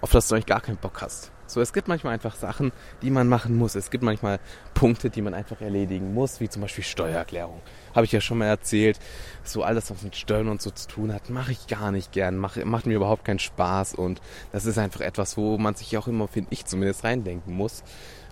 auf 0.00 0.12
das 0.12 0.28
du 0.28 0.36
eigentlich 0.36 0.46
gar 0.46 0.60
keinen 0.60 0.76
Bock 0.76 1.02
hast. 1.02 1.32
So, 1.50 1.60
es 1.60 1.72
gibt 1.72 1.88
manchmal 1.88 2.14
einfach 2.14 2.36
Sachen, 2.36 2.70
die 3.02 3.10
man 3.10 3.26
machen 3.26 3.56
muss. 3.56 3.74
Es 3.74 3.90
gibt 3.90 4.04
manchmal 4.04 4.38
Punkte, 4.72 5.10
die 5.10 5.20
man 5.20 5.34
einfach 5.34 5.60
erledigen 5.60 6.14
muss, 6.14 6.38
wie 6.38 6.48
zum 6.48 6.62
Beispiel 6.62 6.84
Steuererklärung. 6.84 7.60
Habe 7.92 8.04
ich 8.04 8.12
ja 8.12 8.20
schon 8.20 8.38
mal 8.38 8.46
erzählt. 8.46 9.00
So 9.42 9.64
alles, 9.64 9.90
was 9.90 10.02
mit 10.02 10.14
Steuern 10.14 10.46
und 10.46 10.62
so 10.62 10.70
zu 10.70 10.86
tun 10.86 11.12
hat, 11.12 11.28
mache 11.28 11.50
ich 11.50 11.66
gar 11.66 11.90
nicht 11.90 12.12
gern. 12.12 12.36
Mach, 12.36 12.56
macht 12.64 12.86
mir 12.86 12.94
überhaupt 12.94 13.24
keinen 13.24 13.40
Spaß. 13.40 13.96
Und 13.96 14.20
das 14.52 14.64
ist 14.64 14.78
einfach 14.78 15.00
etwas, 15.00 15.36
wo 15.36 15.58
man 15.58 15.74
sich 15.74 15.98
auch 15.98 16.06
immer, 16.06 16.28
finde 16.28 16.50
ich 16.52 16.66
zumindest, 16.66 17.02
reindenken 17.02 17.52
muss. 17.52 17.82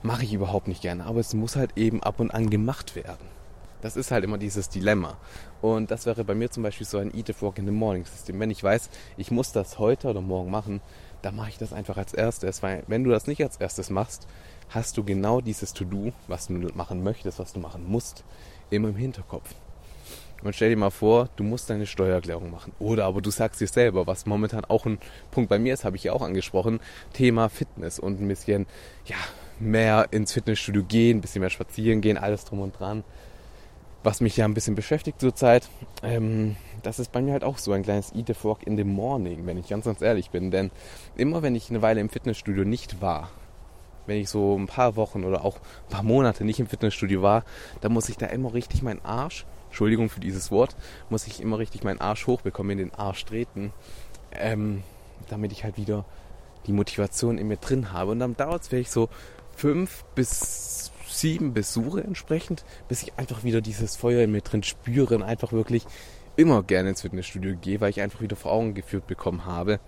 Mache 0.05 0.23
ich 0.23 0.33
überhaupt 0.33 0.69
nicht 0.69 0.83
gerne. 0.83 1.05
Aber 1.05 1.19
es 1.19 1.35
muss 1.35 1.57
halt 1.57 1.73
eben 1.77 2.05
ab 2.05 2.21
und 2.21 2.31
an 2.31 2.51
gemacht 2.51 2.95
werden. 2.95 3.27
Das 3.81 3.97
ist 3.97 4.11
halt 4.11 4.25
immer 4.25 4.39
dieses 4.39 4.69
Dilemma. 4.69 5.17
Und 5.61 5.91
das 5.91 6.07
wäre 6.07 6.25
bei 6.25 6.35
mir 6.35 6.51
zum 6.51 6.63
Beispiel 6.63 6.87
so 6.87 6.99
ein 6.99 7.15
Eat 7.17 7.29
the 7.29 7.33
Frog 7.33 7.59
in 7.59 7.67
the 7.67 7.73
Morning 7.73 8.05
System. 8.05 8.39
Wenn 8.41 8.51
ich 8.51 8.63
weiß, 8.63 8.91
ich 9.17 9.31
muss 9.31 9.53
das 9.53 9.79
heute 9.79 10.09
oder 10.09 10.21
morgen 10.21 10.51
machen, 10.51 10.81
dann 11.23 11.37
mache 11.37 11.51
ich 11.51 11.59
das 11.59 11.73
einfach 11.73 11.97
als 11.97 12.15
erstes. 12.15 12.63
Weil 12.63 12.85
wenn 12.87 13.05
du 13.05 13.11
das 13.11 13.27
nicht 13.27 13.43
als 13.43 13.57
erstes 13.57 13.91
machst, 13.91 14.27
hast 14.71 14.97
du 14.97 15.05
genau 15.05 15.41
dieses 15.41 15.73
To-Do, 15.73 16.13
was 16.27 16.49
du 16.49 16.55
machen 16.75 17.03
möchtest, 17.03 17.39
was 17.39 17.53
du 17.53 17.61
machen 17.61 17.85
musst, 17.87 18.25
immer 18.71 18.89
im 18.89 18.97
Hinterkopf. 18.97 19.55
Und 20.45 20.55
stell 20.55 20.71
dir 20.71 20.77
mal 20.77 20.91
vor, 20.91 21.29
du 21.37 21.43
musst 21.43 21.69
deine 21.69 21.87
Steuererklärung 21.87 22.51
machen. 22.51 22.73
Oder 22.79 23.07
aber 23.07 23.21
du 23.21 23.31
sagst 23.31 23.61
dir 23.61 23.67
selber, 23.67 24.07
was 24.07 24.25
momentan 24.25 24.65
auch 24.65 24.87
ein 24.87 24.99
Punkt 25.33 25.51
bei 25.51 25.59
mir 25.59 25.75
ist, 25.75 25.85
habe 25.85 25.97
ich 25.97 26.05
ja 26.05 26.13
auch 26.13 26.23
angesprochen, 26.23 26.79
Thema 27.13 27.49
Fitness 27.49 27.99
und 27.99 28.21
ein 28.21 28.29
bisschen, 28.29 28.67
ja, 29.07 29.17
mehr 29.59 30.07
ins 30.13 30.33
Fitnessstudio 30.33 30.85
gehen, 30.85 31.19
ein 31.19 31.21
bisschen 31.21 31.41
mehr 31.41 31.51
spazieren 31.51 32.01
gehen, 32.01 32.17
alles 32.17 32.45
drum 32.45 32.61
und 32.61 32.79
dran 32.79 33.03
was 34.09 34.23
mich 34.23 34.39
ja 34.39 34.47
ein 34.47 34.55
bisschen 34.55 34.75
beschäftigt 34.75 35.21
zurzeit, 35.21 35.69
ähm, 36.03 36.57
das 36.83 36.99
ist 36.99 37.13
bei 37.13 37.21
mir 37.21 37.33
halt 37.33 37.45
auch 37.45 37.59
so 37.59 37.73
ein 37.73 37.83
kleines 37.83 38.15
Eat 38.15 38.29
the 38.29 38.33
Frog 38.33 38.67
in 38.67 38.79
the 38.79 38.85
Morning, 38.85 39.45
wenn 39.45 39.59
ich 39.59 39.69
ganz, 39.69 39.85
ganz 39.85 40.01
ehrlich 40.01 40.31
bin. 40.31 40.51
Denn 40.51 40.71
immer 41.15 41.43
wenn 41.43 41.55
ich 41.55 41.69
eine 41.69 41.83
Weile 41.83 42.01
im 42.01 42.09
Fitnessstudio 42.09 42.65
nicht 42.65 43.03
war, 43.03 43.31
wenn 44.07 44.17
ich 44.17 44.31
so 44.31 44.57
ein 44.57 44.67
paar 44.67 44.97
Wochen 44.97 45.25
oder 45.25 45.45
auch 45.45 45.57
ein 45.57 45.91
paar 45.91 46.03
Monate 46.03 46.47
nicht 46.47 46.59
im 46.59 46.69
Fitnessstudio 46.69 47.21
war, 47.21 47.45
dann 47.83 47.93
muss 47.93 48.09
ich 48.09 48.17
da 48.17 48.25
immer 48.25 48.55
richtig 48.55 48.81
meinen 48.81 49.05
Arsch, 49.05 49.45
Entschuldigung 49.67 50.09
für 50.09 50.21
dieses 50.21 50.51
Wort, 50.51 50.75
muss 51.11 51.27
ich 51.27 51.43
immer 51.43 51.59
richtig 51.59 51.85
meinen 51.85 52.01
Arsch 52.01 52.27
hochbekommen, 52.27 52.79
in 52.79 52.89
den 52.89 52.95
Arsch 52.95 53.27
treten, 53.27 53.75
ähm, 54.33 54.85
damit 55.29 55.53
ich 55.53 55.65
halt 55.65 55.77
wieder 55.77 56.07
die 56.67 56.73
Motivation 56.73 57.37
in 57.37 57.49
mir 57.49 57.59
drin 57.59 57.93
habe. 57.93 58.13
Und 58.13 58.21
dann 58.21 58.39
dauert 58.39 58.63
es 58.63 58.69
vielleicht 58.69 58.91
so 58.91 59.11
fünf 59.55 60.05
bis 60.15 60.93
sieben 61.21 61.55
Besuche 61.55 62.03
entsprechend, 62.03 62.65
bis 62.89 63.03
ich 63.03 63.13
einfach 63.17 63.45
wieder 63.45 63.61
dieses 63.61 63.97
Feuer 63.97 64.23
in 64.23 64.33
mir 64.33 64.43
drin 64.43 64.63
spüre 64.63 65.15
und 65.17 65.23
einfach 65.23 65.53
wirklich 65.53 65.85
immer 66.37 66.63
gerne 66.63 66.91
ins 66.91 67.03
Fitnessstudio 67.03 67.57
gehe, 67.57 67.81
weil 67.81 67.91
ich 67.91 68.01
einfach 68.01 68.21
wieder 68.21 68.37
vor 68.37 68.53
Augen 68.53 68.75
geführt 68.75 69.07
bekommen 69.07 69.45
habe, 69.45 69.81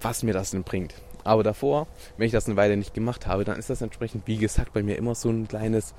was 0.00 0.22
mir 0.22 0.32
das 0.32 0.52
denn 0.52 0.62
bringt. 0.62 0.94
Aber 1.24 1.42
davor, 1.42 1.88
wenn 2.16 2.26
ich 2.26 2.32
das 2.32 2.46
eine 2.46 2.56
Weile 2.56 2.76
nicht 2.76 2.94
gemacht 2.94 3.26
habe, 3.26 3.44
dann 3.44 3.58
ist 3.58 3.68
das 3.68 3.82
entsprechend, 3.82 4.26
wie 4.26 4.36
gesagt, 4.36 4.72
bei 4.72 4.82
mir 4.84 4.96
immer 4.96 5.16
so 5.16 5.28
ein 5.28 5.48
kleines, 5.48 5.94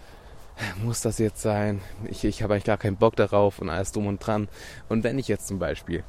muss 0.84 1.02
das 1.02 1.20
jetzt 1.20 1.42
sein? 1.42 1.82
Ich, 2.06 2.24
ich 2.24 2.42
habe 2.42 2.54
eigentlich 2.54 2.64
gar 2.64 2.78
keinen 2.78 2.96
Bock 2.96 3.16
darauf 3.18 3.60
und 3.60 3.70
alles 3.70 3.92
drum 3.92 4.08
und 4.08 4.26
dran. 4.26 4.48
Und 4.88 5.04
wenn 5.04 5.20
ich 5.20 5.28
jetzt 5.28 5.48
zum 5.48 5.60
Beispiel 5.60 6.04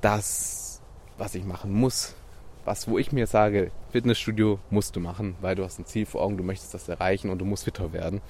das, 0.00 0.82
was 1.16 1.36
ich 1.36 1.44
machen 1.44 1.72
muss, 1.72 2.16
was, 2.64 2.88
wo 2.88 2.98
ich 2.98 3.12
mir 3.12 3.26
sage, 3.26 3.70
Fitnessstudio 3.90 4.58
musst 4.70 4.96
du 4.96 5.00
machen, 5.00 5.36
weil 5.40 5.54
du 5.54 5.64
hast 5.64 5.78
ein 5.78 5.86
Ziel 5.86 6.06
vor 6.06 6.22
Augen, 6.22 6.36
du 6.36 6.44
möchtest 6.44 6.74
das 6.74 6.88
erreichen 6.88 7.30
und 7.30 7.38
du 7.38 7.44
musst 7.44 7.64
fitter 7.64 7.92
werden. 7.92 8.20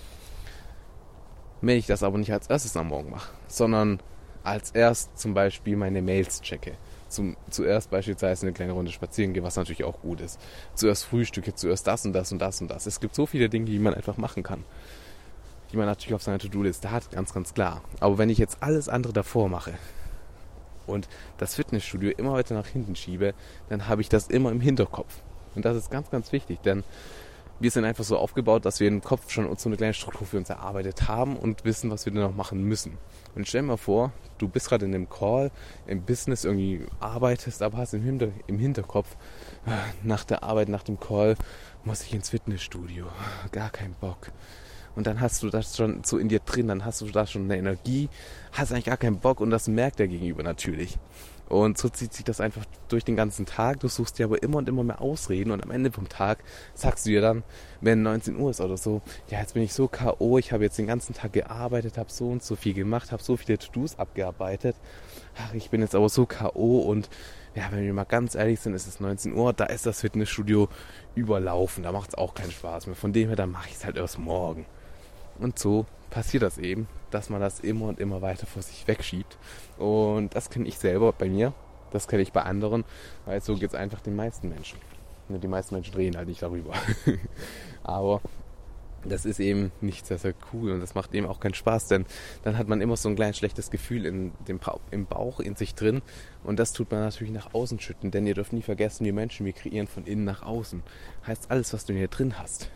Wenn 1.61 1.79
ich 1.79 1.87
das 1.87 2.03
aber 2.03 2.19
nicht 2.19 2.33
als 2.33 2.49
erstes 2.49 2.77
am 2.77 2.89
Morgen 2.89 3.11
mache, 3.11 3.31
sondern 3.47 4.01
als 4.43 4.71
erst 4.73 5.19
zum 5.19 5.35
Beispiel 5.35 5.77
meine 5.77 6.03
Mails 6.03 6.41
checke. 6.41 6.73
Zum, 7.09 7.37
zuerst 7.51 7.91
beispielsweise 7.91 8.47
eine 8.47 8.55
kleine 8.55 8.73
Runde 8.73 8.91
spazieren 8.91 9.35
gehe, 9.35 9.43
was 9.43 9.57
natürlich 9.57 9.85
auch 9.85 10.01
gut 10.01 10.21
ist. 10.21 10.41
Zuerst 10.75 11.05
Frühstücke, 11.05 11.55
zuerst 11.55 11.87
das 11.87 12.07
und 12.07 12.15
das 12.15 12.33
und 12.33 12.39
das 12.39 12.61
und 12.61 12.71
das. 12.71 12.87
Es 12.87 13.01
gibt 13.01 13.15
so 13.15 13.27
viele 13.27 13.49
Dinge, 13.49 13.67
die 13.67 13.79
man 13.79 13.95
einfach 13.95 14.17
machen 14.17 14.43
kann. 14.43 14.65
Die 15.71 15.77
man 15.77 15.87
natürlich 15.87 16.15
auf 16.15 16.23
seiner 16.23 16.39
To-Do-Liste 16.39 16.91
hat, 16.91 17.11
ganz, 17.11 17.35
ganz 17.35 17.55
klar. 17.55 17.83
Aber 18.01 18.19
wenn 18.19 18.31
ich 18.31 18.39
jetzt 18.39 18.59
alles 18.61 18.89
andere 18.89 19.13
davor 19.13 19.49
mache, 19.49 19.75
und 20.87 21.09
das 21.39 21.55
Fitnessstudio 21.55 22.11
immer 22.17 22.33
weiter 22.33 22.55
nach 22.55 22.67
hinten 22.67 22.97
schiebe, 22.97 23.35
dann 23.69 23.89
habe 23.89 24.01
ich 24.01 24.09
das 24.09 24.29
immer 24.29 24.51
im 24.51 24.61
Hinterkopf. 24.61 25.21
Und 25.55 25.65
das 25.65 25.77
ist 25.77 25.91
ganz, 25.91 26.11
ganz 26.11 26.33
wichtig, 26.33 26.61
denn 26.63 26.85
wir 27.61 27.71
sind 27.71 27.85
einfach 27.85 28.03
so 28.03 28.19
aufgebaut, 28.19 28.65
dass 28.65 28.81
wir 28.81 28.89
im 28.89 29.03
Kopf 29.03 29.31
schon 29.31 29.55
so 29.57 29.69
eine 29.69 29.77
kleine 29.77 29.95
Struktur 29.95 30.27
für 30.27 30.37
uns 30.37 30.51
erarbeitet 30.51 31.07
haben 31.07 31.37
und 31.37 31.65
wissen, 31.65 31.91
was 31.91 32.05
wir 32.05 32.13
denn 32.13 32.23
noch 32.23 32.35
machen 32.35 32.65
müssen. 32.65 32.99
Und 33.37 33.47
stell 33.47 33.63
dir 33.63 33.69
mal 33.69 33.77
vor, 33.77 34.11
du 34.39 34.49
bist 34.49 34.69
gerade 34.69 34.85
in 34.85 34.95
einem 34.95 35.09
Call, 35.09 35.53
im 35.87 36.03
Business 36.03 36.45
irgendwie 36.45 36.85
arbeitest, 36.99 37.63
aber 37.63 37.79
hast 37.79 37.95
im, 37.95 38.03
Hinter 38.03 38.29
im 38.49 38.59
Hinterkopf, 38.59 39.17
nach 40.03 40.25
der 40.25 40.43
Arbeit, 40.43 40.69
nach 40.69 40.83
dem 40.83 40.99
Call, 40.99 41.37
muss 41.85 42.03
ich 42.03 42.13
ins 42.13 42.31
Fitnessstudio. 42.31 43.07
Gar 43.53 43.71
keinen 43.71 43.95
Bock 43.95 44.33
und 44.95 45.07
dann 45.07 45.21
hast 45.21 45.43
du 45.43 45.51
das 45.51 45.77
schon 45.77 46.05
so 46.05 46.19
in 46.19 46.29
dir 46.29 46.41
drin, 46.41 46.69
dann 46.69 46.85
hast 46.85 47.01
du 47.01 47.07
da 47.07 47.27
schon 47.27 47.45
eine 47.45 47.57
Energie, 47.57 48.09
hast 48.53 48.73
eigentlich 48.73 48.85
gar 48.85 48.97
keinen 48.97 49.19
Bock 49.19 49.41
und 49.41 49.51
das 49.51 49.69
merkt 49.69 49.99
der 49.99 50.09
Gegenüber 50.09 50.43
natürlich. 50.43 50.99
Und 51.53 51.77
so 51.77 51.91
zieht 51.91 52.15
sich 52.15 52.25
das 52.25 52.41
einfach 52.41 52.65
durch 52.89 53.05
den 53.05 53.15
ganzen 53.15 53.45
Tag. 53.45 53.81
Du 53.81 53.89
suchst 53.89 54.19
dir 54.19 54.25
aber 54.25 54.43
immer 54.43 54.57
und 54.57 54.71
immer 54.71 54.85
mehr 54.85 55.03
Ausreden 55.03 55.51
und 55.51 55.63
am 55.63 55.71
Ende 55.71 55.93
vom 55.93 56.09
Tag 56.09 56.39
sagst 56.73 57.05
du 57.05 57.11
dir 57.11 57.21
dann, 57.21 57.43
wenn 57.83 58.03
19 58.03 58.39
Uhr 58.39 58.51
ist 58.51 58.63
oder 58.63 58.79
so, 58.79 59.03
ja, 59.29 59.39
jetzt 59.39 59.53
bin 59.53 59.63
ich 59.63 59.75
so 59.75 59.87
K.O., 59.87 60.39
ich 60.39 60.53
habe 60.53 60.65
jetzt 60.65 60.79
den 60.79 60.87
ganzen 60.87 61.15
Tag 61.15 61.35
gearbeitet, 61.35 61.99
habe 61.99 62.11
so 62.11 62.31
und 62.31 62.43
so 62.43 62.57
viel 62.57 62.73
gemacht, 62.73 63.13
habe 63.13 63.23
so 63.23 63.37
viele 63.37 63.59
To-Dos 63.59 63.99
abgearbeitet. 63.99 64.77
Ach, 65.37 65.53
ich 65.53 65.69
bin 65.69 65.83
jetzt 65.83 65.95
aber 65.95 66.09
so 66.09 66.25
K.O. 66.25 66.79
und 66.79 67.11
ja, 67.55 67.65
wenn 67.71 67.85
wir 67.85 67.93
mal 67.93 68.05
ganz 68.05 68.35
ehrlich 68.35 68.61
sind, 68.61 68.73
ist 68.73 68.87
es 68.87 69.01
19 69.01 69.35
Uhr, 69.35 69.53
da 69.53 69.67
ist 69.67 69.85
das 69.85 70.01
Fitnessstudio 70.01 70.69
überlaufen, 71.15 71.83
da 71.83 71.93
macht 71.93 72.11
es 72.11 72.15
auch 72.15 72.33
keinen 72.33 72.51
Spaß 72.51 72.87
mehr. 72.87 72.97
Von 72.97 73.13
dem 73.13 73.29
her, 73.29 73.37
dann 73.37 73.51
mache 73.51 73.69
ich 73.69 73.75
es 73.75 73.85
halt 73.85 73.99
erst 73.99 74.19
morgen. 74.19 74.65
Und 75.43 75.59
so 75.59 75.87
passiert 76.11 76.45
das 76.45 76.57
eben, 76.57 76.87
dass 77.11 77.29
man 77.29 77.41
das 77.41 77.59
immer 77.59 77.87
und 77.87 77.99
immer 77.99 78.23
weiter 78.23 78.47
vor 78.47 78.63
sich 78.63 78.87
wegschiebt. 78.87 79.37
Und 79.77 80.35
das 80.37 80.51
kenne 80.51 80.69
ich 80.69 80.79
selber 80.79 81.13
bei 81.13 81.29
mir, 81.29 81.53
das 81.91 82.07
kenne 82.07 82.23
ich 82.23 82.33
bei 82.33 82.43
anderen, 82.43 82.85
weil 83.27 83.43
so 83.43 83.57
geht 83.57 83.71
es 83.71 83.75
einfach 83.75 84.01
den 84.01 84.15
meisten 84.15 84.49
Menschen. 84.49 84.79
Die 85.29 85.49
meisten 85.49 85.75
Menschen 85.75 85.95
drehen 85.95 86.17
halt 86.17 86.29
nicht 86.29 86.43
darüber. 86.43 86.75
Aber 87.83 88.21
das 89.05 89.25
ist 89.25 89.41
eben 89.41 89.73
nicht 89.81 90.07
sehr, 90.07 90.19
sehr 90.19 90.35
cool 90.53 90.71
und 90.71 90.81
das 90.81 90.95
macht 90.95 91.13
eben 91.13 91.27
auch 91.27 91.41
keinen 91.41 91.55
Spaß, 91.55 91.89
denn 91.89 92.07
dann 92.45 92.57
hat 92.57 92.69
man 92.69 92.81
immer 92.81 92.97
so 92.97 93.09
ein 93.09 93.17
kleines 93.17 93.37
schlechtes 93.37 93.71
Gefühl 93.71 94.07
in 94.07 94.31
dem 94.47 94.61
im 94.93 95.07
Bauch 95.07 95.41
in 95.41 95.57
sich 95.57 95.75
drin 95.75 96.03
und 96.45 96.61
das 96.61 96.73
tut 96.73 96.93
man 96.93 97.01
natürlich 97.01 97.33
nach 97.33 97.53
außen 97.53 97.81
schütten, 97.81 98.13
denn 98.13 98.29
ihr 98.29 98.35
dürft 98.35 98.53
nie 98.53 98.63
vergessen, 98.63 99.05
wir 99.05 99.13
Menschen, 99.13 99.45
wir 99.45 99.55
kreieren 99.55 99.89
von 99.89 100.05
innen 100.05 100.25
nach 100.25 100.45
außen. 100.45 100.85
Heißt, 101.27 101.51
alles, 101.51 101.73
was 101.73 101.85
du 101.85 101.95
hier 101.95 102.07
drin 102.07 102.39
hast, 102.39 102.71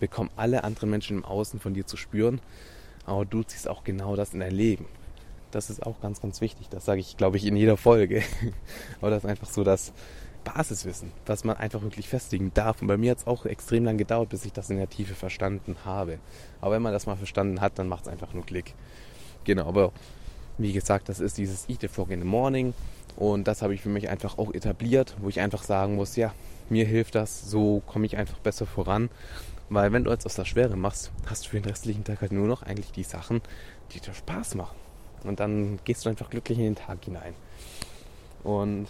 bekommen 0.00 0.30
alle 0.36 0.64
anderen 0.64 0.90
Menschen 0.90 1.18
im 1.18 1.24
Außen 1.24 1.60
von 1.60 1.74
dir 1.74 1.86
zu 1.86 1.96
spüren, 1.96 2.40
aber 3.06 3.24
du 3.24 3.42
ziehst 3.42 3.68
auch 3.68 3.84
genau 3.84 4.16
das 4.16 4.34
in 4.34 4.40
dein 4.40 4.54
Leben. 4.54 4.86
Das 5.50 5.70
ist 5.70 5.84
auch 5.84 6.00
ganz, 6.00 6.20
ganz 6.20 6.40
wichtig. 6.40 6.68
Das 6.68 6.84
sage 6.84 7.00
ich, 7.00 7.16
glaube 7.16 7.36
ich, 7.36 7.44
in 7.44 7.56
jeder 7.56 7.76
Folge. 7.76 8.22
aber 9.00 9.10
das 9.10 9.24
ist 9.24 9.30
einfach 9.30 9.48
so, 9.48 9.64
dass 9.64 9.92
Basiswissen, 10.44 11.12
was 11.26 11.44
man 11.44 11.56
einfach 11.56 11.82
wirklich 11.82 12.08
festigen 12.08 12.52
darf. 12.54 12.80
Und 12.80 12.88
bei 12.88 12.96
mir 12.96 13.12
hat 13.12 13.18
es 13.18 13.26
auch 13.26 13.46
extrem 13.46 13.84
lang 13.84 13.98
gedauert, 13.98 14.28
bis 14.30 14.44
ich 14.44 14.52
das 14.52 14.70
in 14.70 14.76
der 14.76 14.88
Tiefe 14.88 15.14
verstanden 15.14 15.76
habe. 15.84 16.18
Aber 16.60 16.74
wenn 16.74 16.82
man 16.82 16.92
das 16.92 17.06
mal 17.06 17.16
verstanden 17.16 17.60
hat, 17.60 17.78
dann 17.78 17.88
macht 17.88 18.04
es 18.04 18.08
einfach 18.08 18.32
nur 18.32 18.46
Klick. 18.46 18.74
Genau, 19.44 19.66
aber 19.66 19.92
wie 20.58 20.72
gesagt, 20.72 21.08
das 21.08 21.20
ist 21.20 21.38
dieses 21.38 21.68
Eat 21.68 21.80
the 21.80 21.88
Frog 21.88 22.10
in 22.10 22.20
the 22.20 22.26
Morning. 22.26 22.74
Und 23.16 23.48
das 23.48 23.62
habe 23.62 23.74
ich 23.74 23.82
für 23.82 23.88
mich 23.88 24.08
einfach 24.08 24.38
auch 24.38 24.54
etabliert, 24.54 25.16
wo 25.20 25.28
ich 25.28 25.40
einfach 25.40 25.62
sagen 25.62 25.96
muss, 25.96 26.16
ja, 26.16 26.32
mir 26.68 26.86
hilft 26.86 27.16
das, 27.16 27.50
so 27.50 27.82
komme 27.86 28.06
ich 28.06 28.16
einfach 28.16 28.38
besser 28.38 28.66
voran. 28.66 29.10
Weil 29.70 29.92
wenn 29.92 30.02
du 30.02 30.10
jetzt 30.10 30.26
aus 30.26 30.34
der 30.34 30.44
Schwere 30.44 30.76
machst, 30.76 31.12
hast 31.26 31.44
du 31.46 31.50
für 31.50 31.60
den 31.60 31.70
restlichen 31.70 32.02
Tag 32.02 32.20
halt 32.20 32.32
nur 32.32 32.48
noch 32.48 32.62
eigentlich 32.62 32.90
die 32.90 33.04
Sachen, 33.04 33.40
die 33.92 34.00
dir 34.00 34.12
Spaß 34.12 34.56
machen. 34.56 34.76
Und 35.22 35.38
dann 35.38 35.78
gehst 35.84 36.04
du 36.04 36.10
einfach 36.10 36.28
glücklich 36.28 36.58
in 36.58 36.64
den 36.64 36.74
Tag 36.74 37.04
hinein. 37.04 37.34
Und 38.42 38.88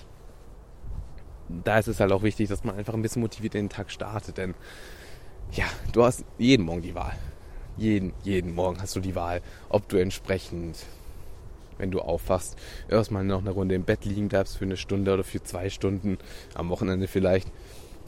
da 1.48 1.78
ist 1.78 1.88
es 1.88 2.00
halt 2.00 2.12
auch 2.12 2.22
wichtig, 2.22 2.48
dass 2.48 2.64
man 2.64 2.76
einfach 2.76 2.94
ein 2.94 3.02
bisschen 3.02 3.20
motiviert 3.20 3.54
in 3.56 3.66
den 3.66 3.68
Tag 3.68 3.90
startet. 3.90 4.38
Denn 4.38 4.54
ja, 5.52 5.66
du 5.92 6.02
hast 6.02 6.24
jeden 6.38 6.64
Morgen 6.64 6.80
die 6.80 6.94
Wahl. 6.94 7.16
Jeden, 7.76 8.14
jeden 8.22 8.54
Morgen 8.54 8.80
hast 8.80 8.96
du 8.96 9.00
die 9.00 9.14
Wahl, 9.14 9.42
ob 9.68 9.86
du 9.88 9.98
entsprechend, 9.98 10.78
wenn 11.76 11.90
du 11.90 12.00
aufwachst, 12.00 12.56
erstmal 12.88 13.24
noch 13.24 13.40
eine 13.40 13.50
Runde 13.50 13.74
im 13.74 13.84
Bett 13.84 14.06
liegen 14.06 14.28
bleibst 14.28 14.56
für 14.56 14.64
eine 14.64 14.78
Stunde 14.78 15.12
oder 15.12 15.24
für 15.24 15.42
zwei 15.42 15.68
Stunden, 15.68 16.16
am 16.54 16.70
Wochenende 16.70 17.06
vielleicht, 17.06 17.48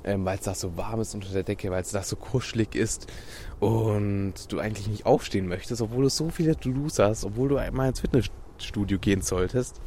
ähm, 0.04 0.24
weil 0.24 0.38
es 0.38 0.44
da 0.44 0.54
so 0.54 0.76
warm 0.76 1.00
ist 1.00 1.14
unter 1.14 1.32
der 1.32 1.42
Decke, 1.42 1.70
weil 1.70 1.82
es 1.82 1.90
da 1.90 2.02
so 2.02 2.16
kuschelig 2.16 2.74
ist 2.74 3.06
und 3.60 4.34
du 4.48 4.58
eigentlich 4.58 4.88
nicht 4.88 5.06
aufstehen 5.06 5.48
möchtest, 5.48 5.82
obwohl 5.82 6.04
du 6.04 6.10
so 6.10 6.30
viele 6.30 6.56
To-Dos 6.56 6.98
hast, 6.98 7.24
obwohl 7.24 7.48
du 7.48 7.56
einmal 7.56 7.88
ins 7.88 8.00
Fitnessstudio 8.00 8.98
gehen 8.98 9.22
solltest 9.22 9.80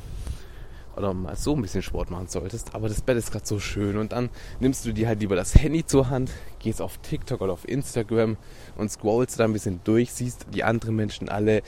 oder 0.96 1.14
mal 1.14 1.36
so 1.36 1.56
ein 1.56 1.62
bisschen 1.62 1.82
Sport 1.82 2.10
machen 2.10 2.28
solltest, 2.28 2.74
aber 2.74 2.88
das 2.88 3.02
Bett 3.02 3.18
ist 3.18 3.32
gerade 3.32 3.46
so 3.46 3.60
schön 3.60 3.98
und 3.98 4.12
dann 4.12 4.30
nimmst 4.60 4.86
du 4.86 4.94
dir 4.94 5.08
halt 5.08 5.20
lieber 5.20 5.36
das 5.36 5.56
Handy 5.56 5.86
zur 5.86 6.10
Hand, 6.10 6.32
gehst 6.60 6.82
auf 6.82 6.98
TikTok 7.00 7.42
oder 7.42 7.54
auf 7.54 7.68
Instagram 7.68 8.38
und 8.78 8.92
scrollst 8.92 9.40
da 9.40 9.44
ein 9.44 9.54
bisschen 9.54 9.82
durch, 9.84 10.14
siehst 10.14 10.48
die 10.54 10.64
anderen 10.64 10.96
Menschen 10.96 11.30
alle, 11.30 11.62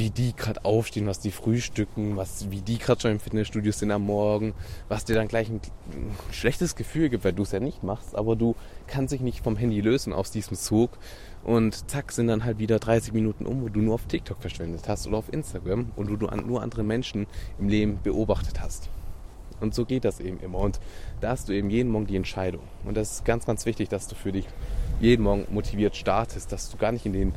wie 0.00 0.08
die 0.08 0.34
gerade 0.34 0.64
aufstehen, 0.64 1.06
was 1.06 1.20
die 1.20 1.30
frühstücken, 1.30 2.16
was, 2.16 2.50
wie 2.50 2.62
die 2.62 2.78
gerade 2.78 3.02
schon 3.02 3.10
im 3.10 3.20
Fitnessstudio 3.20 3.70
sind 3.70 3.90
am 3.90 4.06
Morgen, 4.06 4.54
was 4.88 5.04
dir 5.04 5.14
dann 5.14 5.28
gleich 5.28 5.50
ein, 5.50 5.60
ein 5.92 6.16
schlechtes 6.32 6.74
Gefühl 6.74 7.10
gibt, 7.10 7.22
weil 7.22 7.34
du 7.34 7.42
es 7.42 7.52
ja 7.52 7.60
nicht 7.60 7.82
machst, 7.82 8.16
aber 8.16 8.34
du 8.34 8.56
kannst 8.86 9.12
dich 9.12 9.20
nicht 9.20 9.44
vom 9.44 9.56
Handy 9.56 9.82
lösen 9.82 10.14
aus 10.14 10.30
diesem 10.30 10.56
Zug 10.56 10.92
und 11.44 11.90
zack, 11.90 12.12
sind 12.12 12.28
dann 12.28 12.46
halt 12.46 12.58
wieder 12.58 12.78
30 12.78 13.12
Minuten 13.12 13.44
um, 13.44 13.60
wo 13.60 13.68
du 13.68 13.80
nur 13.80 13.94
auf 13.94 14.06
TikTok 14.06 14.40
verschwendet 14.40 14.88
hast 14.88 15.06
oder 15.06 15.18
auf 15.18 15.30
Instagram 15.30 15.90
und 15.96 16.10
wo 16.10 16.16
du 16.16 16.26
nur 16.26 16.62
andere 16.62 16.82
Menschen 16.82 17.26
im 17.58 17.68
Leben 17.68 17.98
beobachtet 18.02 18.62
hast. 18.62 18.88
Und 19.60 19.74
so 19.74 19.84
geht 19.84 20.06
das 20.06 20.18
eben 20.18 20.40
immer. 20.40 20.60
Und 20.60 20.80
da 21.20 21.32
hast 21.32 21.50
du 21.50 21.52
eben 21.52 21.68
jeden 21.68 21.90
Morgen 21.90 22.06
die 22.06 22.16
Entscheidung. 22.16 22.62
Und 22.86 22.96
das 22.96 23.16
ist 23.16 23.24
ganz, 23.26 23.44
ganz 23.44 23.66
wichtig, 23.66 23.90
dass 23.90 24.08
du 24.08 24.14
für 24.14 24.32
dich 24.32 24.46
jeden 24.98 25.24
Morgen 25.24 25.46
motiviert 25.50 25.94
startest, 25.94 26.52
dass 26.52 26.70
du 26.70 26.78
gar 26.78 26.90
nicht 26.90 27.04
in, 27.04 27.12
den, 27.12 27.34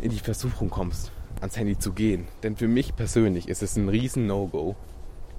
in 0.00 0.10
die 0.10 0.18
Versuchung 0.18 0.68
kommst, 0.68 1.12
ans 1.40 1.56
Handy 1.56 1.78
zu 1.78 1.92
gehen. 1.92 2.28
Denn 2.42 2.56
für 2.56 2.68
mich 2.68 2.94
persönlich 2.96 3.48
ist 3.48 3.62
es 3.62 3.76
ein 3.76 3.88
riesen 3.88 4.26
No-Go, 4.26 4.76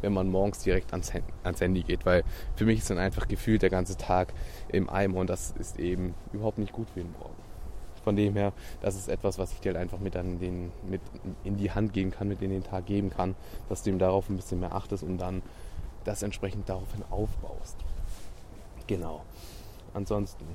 wenn 0.02 0.14
man 0.14 0.30
morgens 0.30 0.60
direkt 0.60 0.92
ans, 0.94 1.12
ans 1.44 1.62
Handy 1.62 1.84
geht, 1.84 2.06
weil 2.06 2.24
für 2.56 2.66
mich 2.66 2.80
ist 2.80 2.90
dann 2.90 2.98
einfach 2.98 3.28
gefühlt 3.28 3.62
der 3.62 3.70
ganze 3.70 3.98
Tag 3.98 4.34
im 4.70 4.90
Eimer 4.90 5.18
und 5.18 5.30
das 5.30 5.54
ist 5.60 5.80
eben 5.80 6.14
überhaupt 6.34 6.58
nicht 6.58 6.74
gut 6.74 6.90
für 6.90 7.02
den 7.02 7.12
Morgen. 7.14 7.36
Von 8.04 8.16
dem 8.16 8.34
her, 8.36 8.52
das 8.82 8.96
ist 8.96 9.10
etwas, 9.10 9.38
was 9.38 9.52
ich 9.52 9.60
dir 9.60 9.74
halt 9.74 9.78
einfach 9.78 10.00
mit, 10.00 10.16
an 10.16 10.40
den, 10.40 10.72
mit 10.90 11.02
in 11.44 11.58
die 11.58 11.70
Hand 11.70 11.94
geben 11.94 12.10
kann, 12.10 12.28
mit 12.28 12.42
in 12.42 12.50
den 12.50 12.64
Tag 12.64 12.88
geben 12.88 13.12
kann, 13.12 13.36
dass 13.70 13.84
du 13.84 13.92
ihm 13.92 14.00
darauf 14.00 14.28
ein 14.28 14.38
bisschen 14.38 14.60
mehr 14.60 14.74
achtest 14.74 15.04
und 15.04 15.20
dann 15.20 15.44
das 16.04 16.24
entsprechend 16.24 16.68
daraufhin 16.68 17.04
aufbaust. 17.12 17.78
Genau. 18.88 19.22
Ansonsten, 19.94 20.46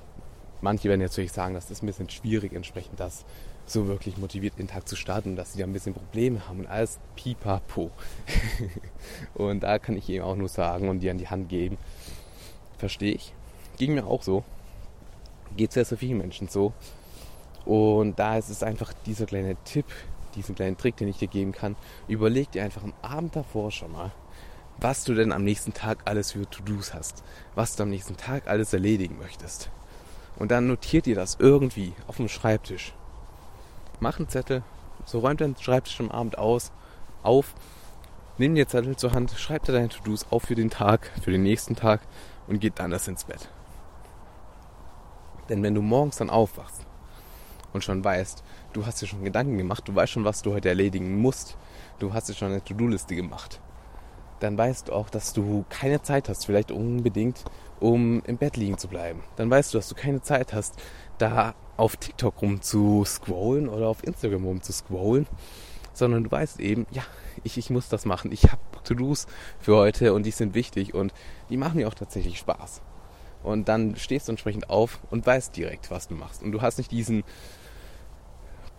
manche 0.61 0.89
werden 0.89 1.01
jetzt 1.01 1.13
natürlich 1.13 1.33
sagen, 1.33 1.55
das 1.55 1.71
ist 1.71 1.85
ein 1.85 1.87
bisschen 1.87 2.11
schwierig, 2.11 2.53
entsprechend 2.53 2.99
das 2.99 3.25
so 3.67 3.89
wirklich 3.89 4.17
motiviert 4.17 4.59
den 4.59 4.69
Tag 4.69 4.89
zu 4.89 4.97
starten, 4.97 5.37
dass 5.37 5.53
sie 5.53 5.59
da 5.59 5.65
ein 5.65 5.73
bisschen 5.73 5.95
Probleme 5.95 6.49
haben 6.49 6.61
und 6.61 6.67
alles 6.67 6.99
pipapo. 7.17 7.91
und 9.35 9.61
da 9.61 9.79
kann 9.79 9.97
ich 9.97 10.09
ihm 10.09 10.23
auch 10.23 10.37
nur 10.37 10.49
sagen 10.49 10.89
und 10.89 11.01
dir 11.01 11.11
an 11.11 11.19
die 11.19 11.29
Hand 11.29 11.49
geben. 11.49 11.77
Verstehe 12.79 13.15
ich. 13.15 13.35
Ging 13.77 13.95
mir 13.95 14.07
auch 14.07 14.23
so. 14.23 14.45
Geht 15.57 15.73
sehr, 15.73 15.85
sehr 15.85 15.99
vielen 15.99 16.19
Menschen 16.19 16.49
so. 16.49 16.73
Und 17.65 18.19
da 18.19 18.39
ist 18.39 18.51
es 18.51 18.63
einfach 18.63 18.93
dieser 19.07 19.27
kleine 19.27 19.57
Tipp, 19.65 19.87
diesen 20.37 20.55
kleinen 20.55 20.77
Trick, 20.77 20.97
den 20.97 21.09
ich 21.09 21.19
dir 21.19 21.29
geben 21.29 21.53
kann. 21.53 21.75
Überleg 22.07 22.51
dir 22.53 22.63
einfach 22.63 22.85
am 22.85 22.95
Abend 23.03 23.35
davor 23.35 23.73
schon 23.73 23.91
mal, 23.91 24.13
was 24.79 25.03
du 25.03 25.15
denn 25.15 25.33
am 25.33 25.43
nächsten 25.43 25.75
Tag 25.75 25.99
alles 26.05 26.33
für 26.33 26.49
To-Dos 26.49 26.95
hast. 26.95 27.25
Was 27.57 27.75
du 27.75 27.83
am 27.83 27.91
nächsten 27.91 28.17
Tag 28.17 28.47
alles 28.47 28.73
erledigen 28.73 29.19
möchtest. 29.19 29.71
Und 30.37 30.51
dann 30.53 30.69
notiert 30.69 31.07
dir 31.07 31.17
das 31.17 31.39
irgendwie 31.41 31.95
auf 32.07 32.19
dem 32.19 32.29
Schreibtisch 32.29 32.93
mach 34.01 34.19
einen 34.19 34.29
Zettel, 34.29 34.63
so 35.05 35.21
räumt 35.21 35.41
deinen 35.41 35.57
Schreibtisch 35.57 36.01
am 36.01 36.11
Abend 36.11 36.39
aus, 36.39 36.73
auf, 37.23 37.55
nimm 38.39 38.55
dir 38.55 38.69
Zettel 38.69 38.97
zur 38.97 39.13
Hand, 39.13 39.33
schreib 39.37 39.65
dir 39.65 39.73
deine 39.73 39.89
To-Dos 39.89 40.27
auf 40.31 40.45
für 40.45 40.55
den 40.55 40.71
Tag, 40.71 41.11
für 41.23 41.31
den 41.31 41.43
nächsten 41.43 41.77
Tag 41.77 42.01
und 42.47 42.61
geht 42.61 42.79
dann 42.79 42.91
das 42.91 43.09
ins 43.09 43.25
Bett. 43.25 43.49
Denn 45.49 45.63
wenn 45.63 45.75
du 45.75 45.83
morgens 45.83 46.17
dann 46.17 46.31
aufwachst 46.31 46.87
und 47.73 47.85
schon 47.85 48.03
weißt, 48.03 48.43
du 48.73 48.87
hast 48.87 49.01
dir 49.01 49.07
schon 49.07 49.25
Gedanken 49.25 49.59
gemacht, 49.59 49.87
du 49.87 49.95
weißt 49.95 50.13
schon, 50.13 50.25
was 50.25 50.43
du 50.43 50.53
heute 50.53 50.69
erledigen 50.69 51.21
musst, 51.21 51.57
du 51.99 52.13
hast 52.13 52.29
dir 52.29 52.35
schon 52.35 52.49
eine 52.49 52.65
To-Do-Liste 52.65 53.15
gemacht, 53.15 53.61
dann 54.41 54.59
weißt 54.59 54.89
du 54.89 54.93
auch, 54.93 55.09
dass 55.09 55.33
du 55.33 55.65
keine 55.69 56.03
Zeit 56.03 56.29
hast, 56.29 56.47
vielleicht 56.47 56.71
unbedingt, 56.71 57.45
um 57.81 58.23
im 58.25 58.37
Bett 58.37 58.57
liegen 58.57 58.79
zu 58.79 58.89
bleiben. 58.89 59.23
Dann 59.37 59.51
weißt 59.51 59.73
du, 59.73 59.79
dass 59.79 59.89
du 59.89 59.95
keine 59.95 60.21
Zeit 60.21 60.53
hast, 60.53 60.75
da 61.19 61.55
auf 61.77 61.97
TikTok 61.97 62.41
rum 62.43 62.63
zu 62.63 63.05
scrollen 63.05 63.69
oder 63.69 63.89
auf 63.89 64.05
Instagram 64.05 64.45
rum 64.45 64.63
zu 64.63 64.73
scrollen, 64.73 65.27
sondern 65.93 66.25
du 66.25 66.31
weißt 66.31 66.61
eben, 66.61 66.87
ja, 66.91 67.03
ich, 67.45 67.59
ich 67.59 67.71
muss 67.71 67.89
das 67.89 68.05
machen. 68.05 68.33
Ich 68.33 68.45
habe 68.45 68.61
To-Dos 68.85 69.27
für 69.59 69.77
heute 69.77 70.15
und 70.15 70.25
die 70.25 70.31
sind 70.31 70.55
wichtig 70.55 70.95
und 70.95 71.13
die 71.51 71.57
machen 71.57 71.77
mir 71.77 71.89
auch 71.89 71.95
tatsächlich 71.95 72.39
Spaß. 72.39 72.83
Und 73.43 73.69
dann 73.69 73.97
stehst 73.97 74.29
du 74.29 74.33
entsprechend 74.33 74.71
auf 74.71 75.01
und 75.11 75.27
weißt 75.27 75.57
direkt, 75.57 75.91
was 75.91 76.09
du 76.09 76.15
machst. 76.15 76.43
Und 76.43 76.53
du 76.53 76.63
hast 76.63 76.79
nicht 76.79 76.91
diesen 76.91 77.23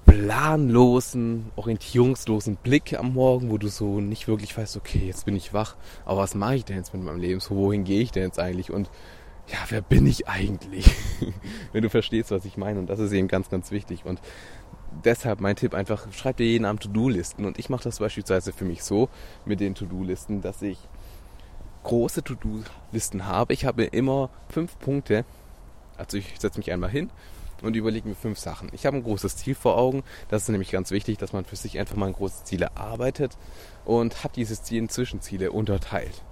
planlosen, 0.06 1.52
orientierungslosen 1.56 2.56
Blick 2.56 2.98
am 2.98 3.14
Morgen, 3.14 3.50
wo 3.50 3.58
du 3.58 3.68
so 3.68 4.00
nicht 4.00 4.28
wirklich 4.28 4.58
weißt, 4.58 4.78
okay, 4.78 5.04
jetzt 5.06 5.26
bin 5.26 5.36
ich 5.36 5.54
wach, 5.54 5.76
aber 6.06 6.22
was 6.22 6.34
mache 6.34 6.56
ich 6.56 6.66
denn 6.66 6.78
jetzt 6.78 6.94
mit 6.94 7.04
meinem 7.04 7.20
Leben? 7.20 7.40
So, 7.42 7.56
wohin 7.56 7.84
gehe 7.84 8.02
ich 8.02 8.12
denn 8.12 8.24
jetzt 8.24 8.40
eigentlich? 8.40 8.72
Und 8.72 8.90
ja, 9.48 9.58
wer 9.70 9.82
bin 9.82 10.06
ich 10.06 10.28
eigentlich? 10.28 10.92
Wenn 11.74 11.84
du 11.84 11.90
verstehst, 11.90 12.32
was 12.32 12.46
ich 12.46 12.58
meine. 12.58 12.80
Und 12.80 12.88
das 12.88 13.00
ist 13.00 13.12
eben 13.12 13.28
ganz, 13.28 13.50
ganz 13.50 13.72
wichtig. 13.72 14.06
Und 14.06 14.22
deshalb 15.04 15.40
mein 15.40 15.56
Tipp 15.56 15.74
einfach, 15.74 16.12
schreib 16.12 16.38
dir 16.38 16.46
jeden 16.46 16.66
Abend 16.66 16.84
To-Do-Listen. 16.84 17.46
Und 17.46 17.58
ich 17.58 17.70
mache 17.70 17.84
das 17.84 18.00
beispielsweise 18.00 18.52
für 18.52 18.66
mich 18.66 18.84
so 18.84 19.10
mit 19.46 19.60
den 19.60 19.76
To-Do-Listen, 19.76 20.42
dass 20.42 20.62
ich 20.62 20.78
große 21.84 22.24
To-Do-Listen 22.24 23.26
habe. 23.26 23.54
Ich 23.54 23.66
habe 23.66 23.86
immer 23.86 24.30
fünf 24.50 24.78
Punkte. 24.80 25.26
Also 25.98 26.18
ich 26.18 26.36
setze 26.38 26.60
mich 26.60 26.72
einmal 26.72 26.92
hin, 26.92 27.10
und 27.62 27.76
überlege 27.76 28.08
mir 28.08 28.16
fünf 28.16 28.40
Sachen. 28.40 28.70
Ich 28.74 28.86
habe 28.86 28.98
ein 28.98 29.04
großes 29.04 29.38
Ziel 29.38 29.56
vor 29.56 29.78
Augen. 29.78 30.04
Das 30.30 30.44
ist 30.44 30.50
nämlich 30.50 30.72
ganz 30.72 30.92
wichtig, 30.92 31.18
dass 31.18 31.34
man 31.34 31.46
für 31.46 31.56
sich 31.56 31.80
einfach 31.80 31.96
mal 31.96 32.08
ein 32.08 32.14
großes 32.14 32.44
Ziel 32.44 32.62
erarbeitet 32.62 33.38
und 33.86 34.24
habe 34.24 34.34
dieses 34.36 34.64
Ziel 34.64 34.80
in 34.80 34.90
Zwischenziele 34.90 35.52
unterteilt. 35.52 36.24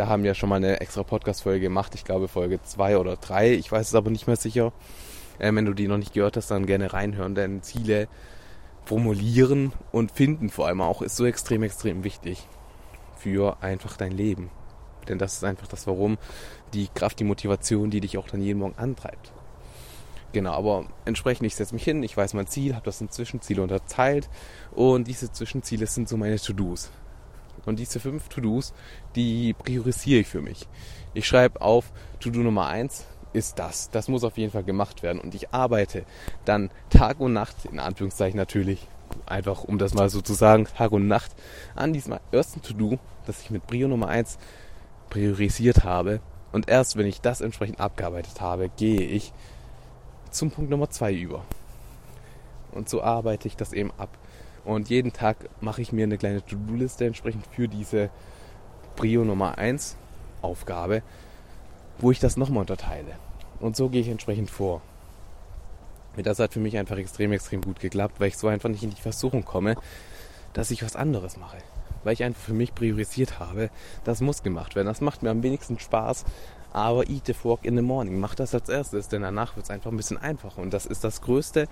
Da 0.00 0.06
haben 0.06 0.22
wir 0.22 0.32
schon 0.32 0.48
mal 0.48 0.56
eine 0.56 0.80
extra 0.80 1.02
Podcast-Folge 1.02 1.60
gemacht. 1.60 1.94
Ich 1.94 2.04
glaube 2.04 2.26
Folge 2.26 2.58
zwei 2.62 2.96
oder 2.96 3.16
drei. 3.16 3.52
Ich 3.52 3.70
weiß 3.70 3.88
es 3.88 3.94
aber 3.94 4.08
nicht 4.08 4.26
mehr 4.26 4.36
sicher. 4.36 4.72
Äh, 5.38 5.54
wenn 5.54 5.66
du 5.66 5.74
die 5.74 5.88
noch 5.88 5.98
nicht 5.98 6.14
gehört 6.14 6.38
hast, 6.38 6.50
dann 6.50 6.64
gerne 6.64 6.94
reinhören, 6.94 7.34
denn 7.34 7.62
Ziele 7.62 8.08
formulieren 8.86 9.74
und 9.92 10.10
finden 10.10 10.48
vor 10.48 10.68
allem 10.68 10.80
auch 10.80 11.02
ist 11.02 11.16
so 11.16 11.26
extrem, 11.26 11.62
extrem 11.64 12.02
wichtig 12.02 12.48
für 13.18 13.62
einfach 13.62 13.98
dein 13.98 14.12
Leben. 14.12 14.48
Denn 15.06 15.18
das 15.18 15.34
ist 15.34 15.44
einfach 15.44 15.68
das 15.68 15.86
Warum, 15.86 16.16
die 16.72 16.88
Kraft, 16.88 17.20
die 17.20 17.24
Motivation, 17.24 17.90
die 17.90 18.00
dich 18.00 18.16
auch 18.16 18.26
dann 18.26 18.40
jeden 18.40 18.60
Morgen 18.60 18.78
antreibt. 18.78 19.32
Genau, 20.32 20.54
aber 20.54 20.86
entsprechend, 21.04 21.46
ich 21.46 21.56
setze 21.56 21.74
mich 21.74 21.84
hin, 21.84 22.02
ich 22.02 22.16
weiß 22.16 22.32
mein 22.32 22.46
Ziel, 22.46 22.74
habe 22.74 22.86
das 22.86 23.02
in 23.02 23.10
Zwischenziele 23.10 23.60
unterteilt 23.60 24.30
und 24.70 25.08
diese 25.08 25.30
Zwischenziele 25.30 25.86
sind 25.86 26.08
so 26.08 26.16
meine 26.16 26.38
To-Dos. 26.38 26.90
Und 27.66 27.78
diese 27.78 28.00
fünf 28.00 28.28
To-Dos, 28.28 28.72
die 29.16 29.54
priorisiere 29.54 30.20
ich 30.20 30.26
für 30.26 30.40
mich. 30.40 30.68
Ich 31.14 31.26
schreibe 31.26 31.60
auf, 31.60 31.92
To-Do 32.20 32.40
Nummer 32.40 32.66
eins 32.66 33.06
ist 33.32 33.58
das. 33.58 33.90
Das 33.90 34.08
muss 34.08 34.24
auf 34.24 34.38
jeden 34.38 34.52
Fall 34.52 34.64
gemacht 34.64 35.02
werden. 35.02 35.20
Und 35.20 35.34
ich 35.34 35.52
arbeite 35.52 36.04
dann 36.44 36.70
Tag 36.90 37.20
und 37.20 37.32
Nacht, 37.32 37.64
in 37.70 37.78
Anführungszeichen 37.78 38.36
natürlich, 38.36 38.86
einfach 39.26 39.64
um 39.64 39.78
das 39.78 39.94
mal 39.94 40.08
so 40.08 40.20
zu 40.20 40.34
sagen, 40.34 40.66
Tag 40.76 40.92
und 40.92 41.06
Nacht, 41.06 41.32
an 41.74 41.92
diesem 41.92 42.18
ersten 42.32 42.62
To-Do, 42.62 42.98
das 43.26 43.42
ich 43.42 43.50
mit 43.50 43.66
Brio 43.66 43.88
Nummer 43.88 44.08
eins 44.08 44.38
priorisiert 45.10 45.84
habe. 45.84 46.20
Und 46.52 46.68
erst 46.68 46.96
wenn 46.96 47.06
ich 47.06 47.20
das 47.20 47.40
entsprechend 47.40 47.80
abgearbeitet 47.80 48.40
habe, 48.40 48.70
gehe 48.76 49.02
ich 49.02 49.32
zum 50.30 50.50
Punkt 50.50 50.70
Nummer 50.70 50.90
zwei 50.90 51.12
über. 51.12 51.44
Und 52.72 52.88
so 52.88 53.02
arbeite 53.02 53.48
ich 53.48 53.56
das 53.56 53.72
eben 53.72 53.92
ab. 53.98 54.16
Und 54.64 54.90
jeden 54.90 55.12
Tag 55.12 55.36
mache 55.60 55.82
ich 55.82 55.92
mir 55.92 56.04
eine 56.04 56.18
kleine 56.18 56.44
To-Do-Liste 56.44 57.06
entsprechend 57.06 57.46
für 57.46 57.68
diese 57.68 58.10
Brio 58.96 59.24
Nummer 59.24 59.58
1 59.58 59.96
Aufgabe, 60.42 61.02
wo 61.98 62.10
ich 62.10 62.20
das 62.20 62.36
nochmal 62.36 62.60
unterteile. 62.60 63.12
Und 63.60 63.76
so 63.76 63.88
gehe 63.88 64.00
ich 64.00 64.08
entsprechend 64.08 64.50
vor. 64.50 64.82
Das 66.16 66.38
hat 66.38 66.52
für 66.52 66.60
mich 66.60 66.76
einfach 66.76 66.96
extrem, 66.96 67.32
extrem 67.32 67.60
gut 67.60 67.80
geklappt, 67.80 68.20
weil 68.20 68.28
ich 68.28 68.36
so 68.36 68.48
einfach 68.48 68.68
nicht 68.68 68.82
in 68.82 68.90
die 68.90 69.00
Versuchung 69.00 69.44
komme, 69.44 69.76
dass 70.52 70.70
ich 70.70 70.82
was 70.82 70.96
anderes 70.96 71.36
mache. 71.36 71.58
Weil 72.02 72.14
ich 72.14 72.24
einfach 72.24 72.42
für 72.42 72.54
mich 72.54 72.74
priorisiert 72.74 73.38
habe, 73.38 73.70
das 74.04 74.20
muss 74.20 74.42
gemacht 74.42 74.74
werden. 74.74 74.86
Das 74.86 75.00
macht 75.00 75.22
mir 75.22 75.30
am 75.30 75.42
wenigsten 75.42 75.78
Spaß, 75.78 76.24
aber 76.72 77.08
eat 77.08 77.26
the 77.26 77.34
fork 77.34 77.64
in 77.64 77.76
the 77.76 77.82
morning. 77.82 78.18
Mach 78.18 78.34
das 78.34 78.54
als 78.54 78.68
erstes, 78.68 79.08
denn 79.08 79.22
danach 79.22 79.56
wird 79.56 79.64
es 79.64 79.70
einfach 79.70 79.90
ein 79.90 79.96
bisschen 79.96 80.18
einfacher. 80.18 80.60
Und 80.60 80.72
das 80.72 80.86
ist 80.86 81.04
das 81.04 81.20
größte, 81.20 81.68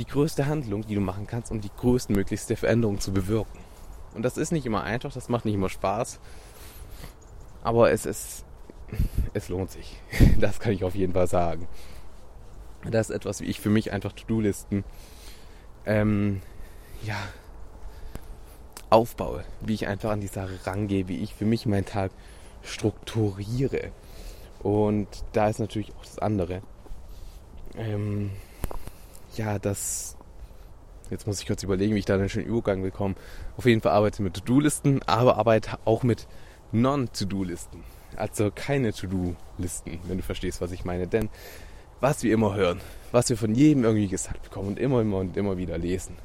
die 0.00 0.06
größte 0.06 0.46
Handlung, 0.46 0.86
die 0.86 0.94
du 0.94 1.00
machen 1.02 1.26
kannst, 1.26 1.52
um 1.52 1.60
die 1.60 1.70
größtmöglichste 1.76 2.56
Veränderung 2.56 3.00
zu 3.00 3.12
bewirken. 3.12 3.60
Und 4.14 4.22
das 4.22 4.38
ist 4.38 4.50
nicht 4.50 4.64
immer 4.64 4.82
einfach, 4.82 5.12
das 5.12 5.28
macht 5.28 5.44
nicht 5.44 5.54
immer 5.54 5.68
Spaß. 5.68 6.18
Aber 7.62 7.92
es 7.92 8.06
ist, 8.06 8.44
es 9.34 9.48
lohnt 9.50 9.70
sich. 9.70 10.00
Das 10.40 10.58
kann 10.58 10.72
ich 10.72 10.84
auf 10.84 10.94
jeden 10.94 11.12
Fall 11.12 11.26
sagen. 11.26 11.68
Das 12.90 13.10
ist 13.10 13.16
etwas, 13.16 13.42
wie 13.42 13.44
ich 13.44 13.60
für 13.60 13.68
mich 13.68 13.92
einfach 13.92 14.12
To-Do-Listen, 14.12 14.84
ähm, 15.84 16.40
ja, 17.02 17.18
aufbaue. 18.88 19.44
Wie 19.60 19.74
ich 19.74 19.86
einfach 19.86 20.10
an 20.10 20.22
die 20.22 20.28
Sache 20.28 20.58
rangehe, 20.64 21.08
wie 21.08 21.18
ich 21.18 21.34
für 21.34 21.44
mich 21.44 21.66
meinen 21.66 21.84
Tag 21.84 22.10
strukturiere. 22.62 23.92
Und 24.62 25.08
da 25.32 25.48
ist 25.48 25.60
natürlich 25.60 25.92
auch 25.94 26.04
das 26.04 26.18
andere. 26.18 26.62
Ähm, 27.76 28.30
ja, 29.36 29.58
das. 29.58 30.16
Jetzt 31.10 31.26
muss 31.26 31.40
ich 31.40 31.46
kurz 31.46 31.62
überlegen, 31.62 31.94
wie 31.94 31.98
ich 31.98 32.04
da 32.04 32.14
einen 32.14 32.28
schönen 32.28 32.46
Übergang 32.46 32.82
bekomme. 32.82 33.16
Auf 33.56 33.66
jeden 33.66 33.80
Fall 33.80 33.92
arbeite 33.92 34.22
mit 34.22 34.34
To-Do-Listen, 34.34 35.02
aber 35.06 35.38
arbeite 35.38 35.78
auch 35.84 36.04
mit 36.04 36.28
Non-To-Do-Listen. 36.70 37.82
Also 38.16 38.52
keine 38.54 38.92
To-Do-Listen, 38.92 39.98
wenn 40.04 40.18
du 40.18 40.22
verstehst, 40.22 40.60
was 40.60 40.70
ich 40.70 40.84
meine. 40.84 41.08
Denn 41.08 41.28
was 42.00 42.22
wir 42.22 42.32
immer 42.32 42.54
hören, 42.54 42.80
was 43.12 43.28
wir 43.28 43.36
von 43.36 43.54
jedem 43.54 43.84
irgendwie 43.84 44.08
gesagt 44.08 44.42
bekommen 44.42 44.68
und 44.68 44.78
immer, 44.78 45.00
immer 45.00 45.18
und 45.18 45.36
immer 45.36 45.56
wieder 45.56 45.78
lesen. 45.78 46.16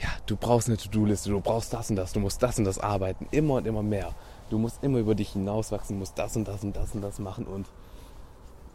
Ja, 0.00 0.08
du 0.26 0.36
brauchst 0.36 0.68
eine 0.68 0.76
To-Do-Liste, 0.76 1.30
du 1.30 1.40
brauchst 1.40 1.72
das 1.72 1.90
und 1.90 1.96
das, 1.96 2.12
du 2.12 2.20
musst 2.20 2.42
das 2.42 2.58
und 2.58 2.64
das 2.64 2.78
arbeiten, 2.78 3.28
immer 3.30 3.54
und 3.54 3.66
immer 3.66 3.82
mehr. 3.82 4.14
Du 4.48 4.58
musst 4.58 4.82
immer 4.82 4.98
über 4.98 5.14
dich 5.14 5.30
hinauswachsen, 5.30 5.98
musst 5.98 6.18
das 6.18 6.36
und 6.36 6.48
das 6.48 6.64
und 6.64 6.74
das 6.74 6.94
und 6.94 7.02
das 7.02 7.18
machen 7.18 7.46
und 7.46 7.66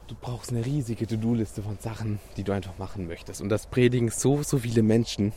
du 0.07 0.15
brauchst 0.19 0.51
eine 0.51 0.65
riesige 0.65 1.07
To-Do-Liste 1.07 1.61
von 1.63 1.77
Sachen, 1.79 2.19
die 2.37 2.43
du 2.43 2.51
einfach 2.51 2.77
machen 2.77 3.07
möchtest. 3.07 3.41
Und 3.41 3.49
das 3.49 3.67
predigen 3.67 4.09
so, 4.09 4.43
so 4.43 4.59
viele 4.59 4.83
Menschen, 4.83 5.33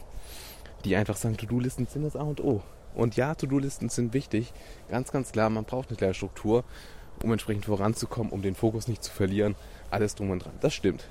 die 0.84 0.96
einfach 0.96 1.16
sagen, 1.16 1.36
To-Do-Listen 1.36 1.86
sind 1.86 2.02
das 2.02 2.16
A 2.16 2.22
und 2.22 2.42
O. 2.42 2.62
Und 2.94 3.16
ja, 3.16 3.34
To-Do-Listen 3.34 3.88
sind 3.88 4.12
wichtig. 4.12 4.52
Ganz, 4.88 5.12
ganz 5.12 5.32
klar, 5.32 5.50
man 5.50 5.64
braucht 5.64 5.88
eine 5.88 5.96
klare 5.96 6.14
Struktur, 6.14 6.64
um 7.22 7.32
entsprechend 7.32 7.66
voranzukommen, 7.66 8.32
um 8.32 8.42
den 8.42 8.54
Fokus 8.54 8.88
nicht 8.88 9.02
zu 9.02 9.12
verlieren. 9.12 9.56
Alles 9.90 10.14
drum 10.14 10.30
und 10.30 10.44
dran. 10.44 10.54
Das 10.60 10.74
stimmt. 10.74 11.08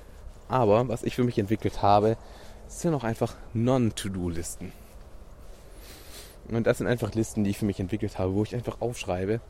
Aber 0.48 0.88
was 0.88 1.02
ich 1.02 1.14
für 1.14 1.24
mich 1.24 1.38
entwickelt 1.38 1.82
habe, 1.82 2.16
sind 2.68 2.94
auch 2.94 3.04
einfach 3.04 3.36
Non-To-Do-Listen. 3.54 4.72
Und 6.48 6.66
das 6.66 6.78
sind 6.78 6.86
einfach 6.86 7.14
Listen, 7.14 7.44
die 7.44 7.50
ich 7.50 7.58
für 7.58 7.66
mich 7.66 7.80
entwickelt 7.80 8.18
habe, 8.18 8.34
wo 8.34 8.42
ich 8.42 8.54
einfach 8.54 8.80
aufschreibe, 8.80 9.40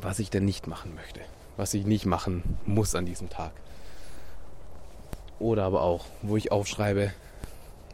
was 0.00 0.18
ich 0.18 0.30
denn 0.30 0.44
nicht 0.44 0.66
machen 0.66 0.94
möchte, 0.94 1.20
was 1.56 1.74
ich 1.74 1.86
nicht 1.86 2.06
machen 2.06 2.58
muss 2.66 2.94
an 2.94 3.06
diesem 3.06 3.28
Tag. 3.28 3.52
Oder 5.38 5.64
aber 5.64 5.82
auch, 5.82 6.06
wo 6.22 6.36
ich 6.36 6.52
aufschreibe, 6.52 7.12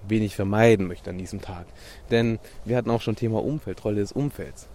wen 0.08 0.22
ich 0.22 0.36
vermeiden 0.36 0.86
möchte 0.86 1.10
an 1.10 1.18
diesem 1.18 1.40
Tag. 1.40 1.66
Denn 2.10 2.38
wir 2.64 2.76
hatten 2.76 2.90
auch 2.90 3.00
schon 3.00 3.16
Thema 3.16 3.42
Umfeld, 3.42 3.84
Rolle 3.84 4.00
des 4.00 4.12
Umfelds. 4.12 4.66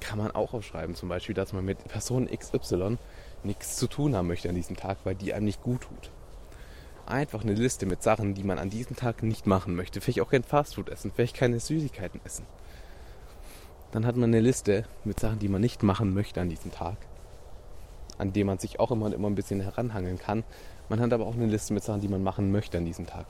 Kann 0.00 0.18
man 0.18 0.32
auch 0.32 0.54
aufschreiben, 0.54 0.94
zum 0.94 1.08
Beispiel, 1.08 1.34
dass 1.34 1.52
man 1.52 1.64
mit 1.64 1.82
Person 1.88 2.28
XY 2.28 2.98
nichts 3.42 3.76
zu 3.76 3.86
tun 3.86 4.14
haben 4.14 4.28
möchte 4.28 4.48
an 4.48 4.54
diesem 4.54 4.76
Tag, 4.76 4.98
weil 5.04 5.14
die 5.14 5.32
einem 5.32 5.46
nicht 5.46 5.62
gut 5.62 5.82
tut 5.82 6.10
einfach 7.06 7.42
eine 7.42 7.54
Liste 7.54 7.86
mit 7.86 8.02
Sachen, 8.02 8.34
die 8.34 8.44
man 8.44 8.58
an 8.58 8.70
diesem 8.70 8.96
Tag 8.96 9.22
nicht 9.22 9.46
machen 9.46 9.74
möchte. 9.74 10.00
Vielleicht 10.00 10.20
auch 10.20 10.30
kein 10.30 10.42
Fastfood 10.44 10.88
essen, 10.88 11.12
vielleicht 11.14 11.36
keine 11.36 11.60
Süßigkeiten 11.60 12.20
essen. 12.24 12.46
Dann 13.92 14.06
hat 14.06 14.16
man 14.16 14.30
eine 14.30 14.40
Liste 14.40 14.84
mit 15.04 15.20
Sachen, 15.20 15.38
die 15.38 15.48
man 15.48 15.60
nicht 15.60 15.82
machen 15.82 16.14
möchte 16.14 16.40
an 16.40 16.48
diesem 16.48 16.72
Tag, 16.72 16.96
an 18.18 18.32
dem 18.32 18.46
man 18.46 18.58
sich 18.58 18.80
auch 18.80 18.90
immer 18.90 19.06
und 19.06 19.12
immer 19.12 19.28
ein 19.28 19.34
bisschen 19.34 19.60
heranhangeln 19.60 20.18
kann. 20.18 20.44
Man 20.88 21.00
hat 21.00 21.12
aber 21.12 21.26
auch 21.26 21.34
eine 21.34 21.46
Liste 21.46 21.74
mit 21.74 21.82
Sachen, 21.82 22.00
die 22.00 22.08
man 22.08 22.22
machen 22.22 22.52
möchte 22.52 22.78
an 22.78 22.84
diesem 22.84 23.06
Tag. 23.06 23.26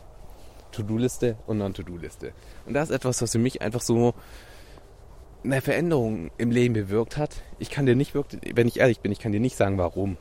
To-Do-Liste 0.72 1.36
und 1.46 1.58
Non-To-Do-Liste. 1.58 2.32
Und 2.66 2.74
das 2.74 2.90
ist 2.90 2.96
etwas, 2.96 3.22
was 3.22 3.32
für 3.32 3.38
mich 3.38 3.62
einfach 3.62 3.80
so 3.80 4.14
eine 5.44 5.60
Veränderung 5.60 6.30
im 6.38 6.50
Leben 6.50 6.74
bewirkt 6.74 7.16
hat. 7.16 7.36
Ich 7.58 7.70
kann 7.70 7.86
dir 7.86 7.94
nicht 7.94 8.14
wirklich, 8.14 8.56
wenn 8.56 8.66
ich 8.66 8.80
ehrlich 8.80 9.00
bin, 9.00 9.12
ich 9.12 9.20
kann 9.20 9.32
dir 9.32 9.40
nicht 9.40 9.56
sagen, 9.56 9.78
warum. 9.78 10.16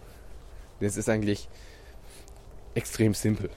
Das 0.80 0.97
ist 0.97 1.08
eigentlich, 1.08 1.47
extrem 2.76 3.13
simpel. 3.13 3.49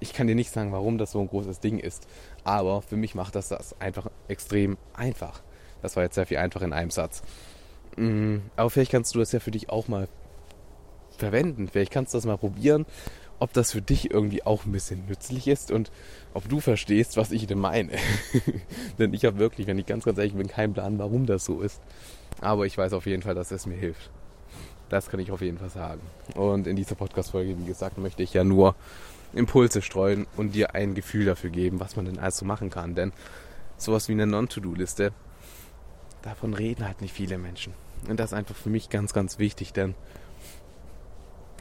Ich 0.00 0.12
kann 0.12 0.26
dir 0.26 0.34
nicht 0.34 0.50
sagen, 0.50 0.72
warum 0.72 0.98
das 0.98 1.12
so 1.12 1.20
ein 1.20 1.28
großes 1.28 1.60
Ding 1.60 1.78
ist, 1.78 2.06
aber 2.42 2.82
für 2.82 2.96
mich 2.96 3.14
macht 3.14 3.34
das 3.36 3.48
das 3.48 3.80
einfach 3.80 4.10
extrem 4.28 4.76
einfach. 4.92 5.42
Das 5.82 5.96
war 5.96 6.02
jetzt 6.02 6.14
sehr 6.14 6.26
viel 6.26 6.38
einfacher 6.38 6.64
in 6.64 6.72
einem 6.72 6.90
Satz. 6.90 7.22
Mm, 7.96 8.38
aber 8.56 8.70
vielleicht 8.70 8.90
kannst 8.90 9.14
du 9.14 9.20
das 9.20 9.32
ja 9.32 9.40
für 9.40 9.50
dich 9.50 9.70
auch 9.70 9.86
mal 9.88 10.08
verwenden. 11.18 11.68
Vielleicht 11.68 11.92
kannst 11.92 12.14
du 12.14 12.18
das 12.18 12.26
mal 12.26 12.38
probieren, 12.38 12.86
ob 13.38 13.52
das 13.52 13.72
für 13.72 13.82
dich 13.82 14.10
irgendwie 14.10 14.44
auch 14.44 14.64
ein 14.64 14.72
bisschen 14.72 15.06
nützlich 15.06 15.48
ist 15.48 15.70
und 15.70 15.90
ob 16.32 16.48
du 16.48 16.60
verstehst, 16.60 17.16
was 17.16 17.30
ich 17.30 17.46
denn 17.46 17.58
meine. 17.58 17.92
Denn 18.98 19.12
ich 19.12 19.24
habe 19.24 19.38
wirklich, 19.38 19.66
wenn 19.66 19.78
ich 19.78 19.86
ganz, 19.86 20.04
ganz 20.04 20.18
ehrlich 20.18 20.34
bin, 20.34 20.48
keinen 20.48 20.74
Plan, 20.74 20.98
warum 20.98 21.26
das 21.26 21.44
so 21.44 21.60
ist. 21.60 21.80
Aber 22.40 22.66
ich 22.66 22.78
weiß 22.78 22.92
auf 22.92 23.06
jeden 23.06 23.22
Fall, 23.22 23.34
dass 23.34 23.50
es 23.50 23.66
mir 23.66 23.76
hilft. 23.76 24.10
Das 24.88 25.08
kann 25.08 25.20
ich 25.20 25.30
auf 25.30 25.40
jeden 25.40 25.58
Fall 25.58 25.70
sagen. 25.70 26.00
Und 26.34 26.66
in 26.66 26.76
dieser 26.76 26.94
Podcast-Folge, 26.94 27.58
wie 27.58 27.66
gesagt, 27.66 27.98
möchte 27.98 28.22
ich 28.22 28.34
ja 28.34 28.44
nur 28.44 28.74
Impulse 29.32 29.82
streuen 29.82 30.26
und 30.36 30.54
dir 30.54 30.74
ein 30.74 30.94
Gefühl 30.94 31.24
dafür 31.24 31.50
geben, 31.50 31.80
was 31.80 31.96
man 31.96 32.04
denn 32.04 32.18
alles 32.18 32.36
so 32.36 32.44
machen 32.44 32.70
kann. 32.70 32.94
Denn 32.94 33.12
sowas 33.76 34.08
wie 34.08 34.12
eine 34.12 34.26
Non-To-Do-Liste, 34.26 35.12
davon 36.22 36.54
reden 36.54 36.86
halt 36.86 37.00
nicht 37.00 37.14
viele 37.14 37.38
Menschen. 37.38 37.72
Und 38.08 38.20
das 38.20 38.32
ist 38.32 38.38
einfach 38.38 38.54
für 38.54 38.70
mich 38.70 38.90
ganz, 38.90 39.12
ganz 39.12 39.38
wichtig, 39.38 39.72
denn 39.72 39.94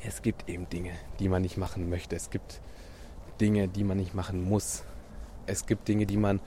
es 0.06 0.22
gibt 0.22 0.50
eben 0.50 0.70
Dinge, 0.70 0.92
die 1.20 1.30
man 1.30 1.42
nicht 1.42 1.58
machen 1.58 1.90
möchte. 1.90 2.16
Es 2.16 2.30
gibt 2.30 2.62
Dinge, 3.40 3.68
die 3.68 3.84
man 3.84 3.98
nicht 3.98 4.14
machen 4.14 4.44
muss. 4.44 4.84
Es 5.46 5.66
gibt 5.66 5.88
Dinge, 5.88 6.06
die 6.06 6.18
man 6.18 6.40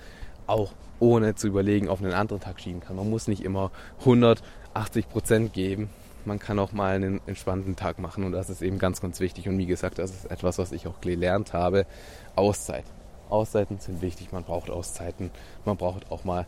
auch 0.46 0.72
ohne 1.00 1.34
zu 1.34 1.48
überlegen 1.48 1.88
auf 1.88 2.02
einen 2.02 2.12
anderen 2.12 2.40
Tag 2.40 2.60
schieben 2.60 2.80
kann. 2.80 2.96
Man 2.96 3.10
muss 3.10 3.28
nicht 3.28 3.44
immer 3.44 3.70
180 4.00 5.08
Prozent 5.08 5.52
geben, 5.52 5.90
man 6.24 6.38
kann 6.38 6.58
auch 6.58 6.72
mal 6.72 6.94
einen 6.94 7.20
entspannten 7.26 7.76
Tag 7.76 7.98
machen 7.98 8.24
und 8.24 8.32
das 8.32 8.50
ist 8.50 8.62
eben 8.62 8.78
ganz, 8.78 9.00
ganz 9.00 9.20
wichtig. 9.20 9.48
Und 9.48 9.58
wie 9.58 9.66
gesagt, 9.66 9.98
das 9.98 10.10
ist 10.10 10.30
etwas, 10.30 10.58
was 10.58 10.72
ich 10.72 10.86
auch 10.86 11.00
gelernt 11.00 11.52
habe. 11.52 11.86
Auszeit. 12.34 12.84
Auszeiten 13.28 13.78
sind 13.78 14.02
wichtig, 14.02 14.32
man 14.32 14.44
braucht 14.44 14.70
Auszeiten. 14.70 15.30
Man 15.64 15.76
braucht 15.76 16.10
auch 16.10 16.24
mal 16.24 16.46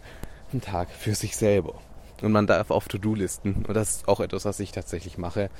einen 0.53 0.61
Tag 0.61 0.90
für 0.90 1.14
sich 1.14 1.37
selber. 1.37 1.75
Und 2.23 2.33
man 2.33 2.47
darf 2.47 2.71
auf 2.71 2.88
To-Do-Listen, 2.88 3.64
und 3.68 3.75
das 3.75 3.90
ist 3.90 4.09
auch 4.09 4.21
etwas, 4.21 4.44
was 4.44 4.59
ich 4.59 4.73
tatsächlich 4.73 5.18
mache, 5.18 5.51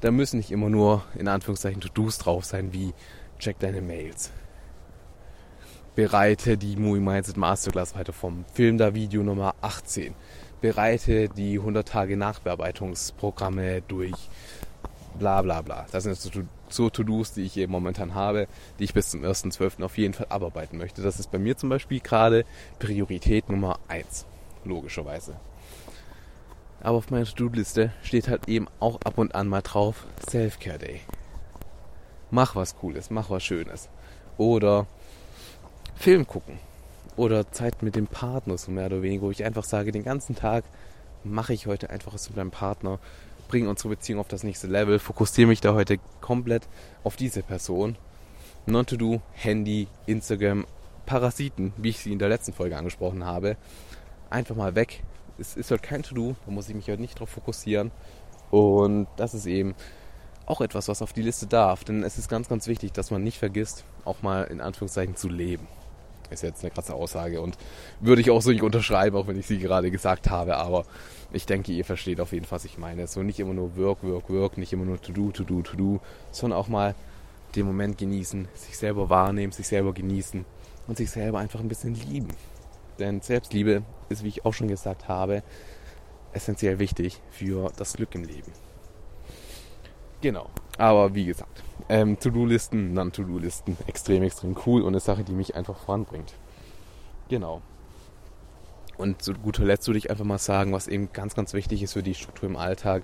Da 0.00 0.10
müssen 0.10 0.36
nicht 0.36 0.50
immer 0.50 0.68
nur 0.68 1.02
in 1.14 1.28
Anführungszeichen 1.28 1.80
To-Dos 1.80 2.18
drauf 2.18 2.44
sein, 2.44 2.72
wie 2.72 2.92
check 3.38 3.58
deine 3.58 3.80
Mails. 3.80 4.30
Bereite 5.94 6.58
die 6.58 6.76
Moving 6.76 7.04
Mindset 7.04 7.36
Masterclass 7.36 7.94
weiter 7.94 8.12
vom 8.12 8.44
Film 8.52 8.78
da 8.78 8.94
Video 8.94 9.22
Nummer 9.22 9.54
18. 9.60 10.14
Bereite 10.60 11.28
die 11.28 11.58
100 11.58 11.86
Tage 11.86 12.16
Nachbearbeitungsprogramme 12.16 13.82
durch. 13.82 14.28
Bla 15.18 15.40
bla 15.42 15.62
bla. 15.62 15.86
Das 15.92 16.02
sind 16.02 16.46
so 16.68 16.90
To-Dos, 16.90 17.34
die 17.34 17.42
ich 17.42 17.68
momentan 17.68 18.14
habe, 18.14 18.48
die 18.78 18.84
ich 18.84 18.94
bis 18.94 19.10
zum 19.10 19.22
1.12. 19.22 19.84
auf 19.84 19.96
jeden 19.96 20.14
Fall 20.14 20.26
abarbeiten 20.28 20.78
möchte. 20.78 21.02
Das 21.02 21.20
ist 21.20 21.30
bei 21.30 21.38
mir 21.38 21.56
zum 21.56 21.68
Beispiel 21.68 22.00
gerade 22.00 22.44
Priorität 22.80 23.48
Nummer 23.48 23.78
1. 23.86 24.26
Logischerweise. 24.64 25.36
Aber 26.84 26.98
auf 26.98 27.10
meiner 27.10 27.24
To-Do-Liste 27.24 27.92
steht 28.02 28.28
halt 28.28 28.46
eben 28.46 28.68
auch 28.78 29.00
ab 29.04 29.16
und 29.16 29.34
an 29.34 29.48
mal 29.48 29.62
drauf 29.62 30.06
Self-Care 30.28 30.78
Day. 30.78 31.00
Mach 32.30 32.54
was 32.56 32.76
Cooles, 32.76 33.10
mach 33.10 33.30
was 33.30 33.42
Schönes. 33.42 33.88
Oder 34.36 34.86
Film 35.96 36.26
gucken. 36.26 36.58
Oder 37.16 37.50
Zeit 37.50 37.82
mit 37.82 37.96
dem 37.96 38.06
Partner, 38.06 38.58
so 38.58 38.70
mehr 38.70 38.86
oder 38.86 39.00
weniger, 39.00 39.22
wo 39.22 39.30
ich 39.30 39.44
einfach 39.44 39.64
sage, 39.64 39.92
den 39.92 40.04
ganzen 40.04 40.36
Tag 40.36 40.64
mache 41.24 41.54
ich 41.54 41.66
heute 41.66 41.88
einfach 41.88 42.12
was 42.12 42.28
mit 42.28 42.36
meinem 42.36 42.50
Partner, 42.50 42.98
bringe 43.48 43.70
unsere 43.70 43.88
Beziehung 43.88 44.20
auf 44.20 44.28
das 44.28 44.42
nächste 44.42 44.66
Level, 44.66 44.98
fokussiere 44.98 45.48
mich 45.48 45.62
da 45.62 45.72
heute 45.72 45.98
komplett 46.20 46.68
auf 47.02 47.16
diese 47.16 47.42
Person. 47.42 47.96
Non-to-do, 48.66 49.22
Handy, 49.32 49.88
Instagram, 50.04 50.66
Parasiten, 51.06 51.72
wie 51.78 51.90
ich 51.90 52.00
sie 52.00 52.12
in 52.12 52.18
der 52.18 52.28
letzten 52.28 52.52
Folge 52.52 52.76
angesprochen 52.76 53.24
habe, 53.24 53.56
einfach 54.28 54.56
mal 54.56 54.74
weg, 54.74 55.02
es 55.38 55.56
ist 55.56 55.70
halt 55.70 55.82
kein 55.82 56.02
To-Do, 56.02 56.36
da 56.44 56.52
muss 56.52 56.68
ich 56.68 56.74
mich 56.74 56.88
halt 56.88 57.00
nicht 57.00 57.18
drauf 57.18 57.30
fokussieren. 57.30 57.90
Und 58.50 59.08
das 59.16 59.34
ist 59.34 59.46
eben 59.46 59.74
auch 60.46 60.60
etwas, 60.60 60.88
was 60.88 61.02
auf 61.02 61.12
die 61.12 61.22
Liste 61.22 61.46
darf. 61.46 61.84
Denn 61.84 62.02
es 62.02 62.18
ist 62.18 62.28
ganz, 62.28 62.48
ganz 62.48 62.66
wichtig, 62.66 62.92
dass 62.92 63.10
man 63.10 63.22
nicht 63.22 63.38
vergisst, 63.38 63.84
auch 64.04 64.22
mal 64.22 64.44
in 64.44 64.60
Anführungszeichen 64.60 65.16
zu 65.16 65.28
leben. 65.28 65.66
Ist 66.30 66.42
jetzt 66.42 66.62
eine 66.62 66.70
krasse 66.70 66.94
Aussage 66.94 67.40
und 67.40 67.56
würde 68.00 68.20
ich 68.20 68.30
auch 68.30 68.40
so 68.40 68.50
nicht 68.50 68.62
unterschreiben, 68.62 69.16
auch 69.16 69.26
wenn 69.26 69.38
ich 69.38 69.46
sie 69.46 69.58
gerade 69.58 69.90
gesagt 69.90 70.30
habe. 70.30 70.56
Aber 70.56 70.84
ich 71.32 71.46
denke, 71.46 71.72
ihr 71.72 71.84
versteht 71.84 72.20
auf 72.20 72.32
jeden 72.32 72.46
Fall, 72.46 72.56
was 72.56 72.64
ich 72.64 72.78
meine. 72.78 73.06
So 73.06 73.22
nicht 73.22 73.40
immer 73.40 73.54
nur 73.54 73.76
Work, 73.76 74.02
Work, 74.02 74.30
Work, 74.30 74.58
nicht 74.58 74.72
immer 74.72 74.84
nur 74.84 75.00
To-Do, 75.00 75.32
To-Do, 75.32 75.62
To-Do, 75.62 76.00
sondern 76.30 76.58
auch 76.58 76.68
mal 76.68 76.94
den 77.54 77.66
Moment 77.66 77.98
genießen, 77.98 78.48
sich 78.54 78.76
selber 78.76 79.10
wahrnehmen, 79.10 79.52
sich 79.52 79.68
selber 79.68 79.92
genießen 79.92 80.44
und 80.86 80.96
sich 80.96 81.10
selber 81.10 81.38
einfach 81.38 81.60
ein 81.60 81.68
bisschen 81.68 81.94
lieben. 81.94 82.28
Denn 82.98 83.20
Selbstliebe 83.20 83.82
ist, 84.08 84.22
wie 84.24 84.28
ich 84.28 84.44
auch 84.44 84.54
schon 84.54 84.68
gesagt 84.68 85.08
habe, 85.08 85.42
essentiell 86.32 86.78
wichtig 86.78 87.20
für 87.30 87.70
das 87.76 87.94
Glück 87.94 88.14
im 88.14 88.24
Leben. 88.24 88.52
Genau. 90.20 90.48
Aber 90.78 91.14
wie 91.14 91.26
gesagt, 91.26 91.62
ähm, 91.88 92.18
To-Do-Listen, 92.18 92.94
Non-To-Do-Listen, 92.94 93.76
extrem, 93.86 94.22
extrem 94.22 94.56
cool 94.66 94.82
und 94.82 94.88
eine 94.88 95.00
Sache, 95.00 95.22
die 95.22 95.32
mich 95.32 95.54
einfach 95.54 95.76
voranbringt. 95.76 96.34
Genau. 97.28 97.62
Und 98.96 99.22
zu 99.22 99.34
guter 99.34 99.64
Letzt 99.64 99.86
würde 99.86 99.98
ich 99.98 100.10
einfach 100.10 100.24
mal 100.24 100.38
sagen, 100.38 100.72
was 100.72 100.88
eben 100.88 101.12
ganz, 101.12 101.34
ganz 101.34 101.52
wichtig 101.52 101.82
ist 101.82 101.94
für 101.94 102.02
die 102.02 102.14
Struktur 102.14 102.48
im 102.48 102.56
Alltag. 102.56 103.02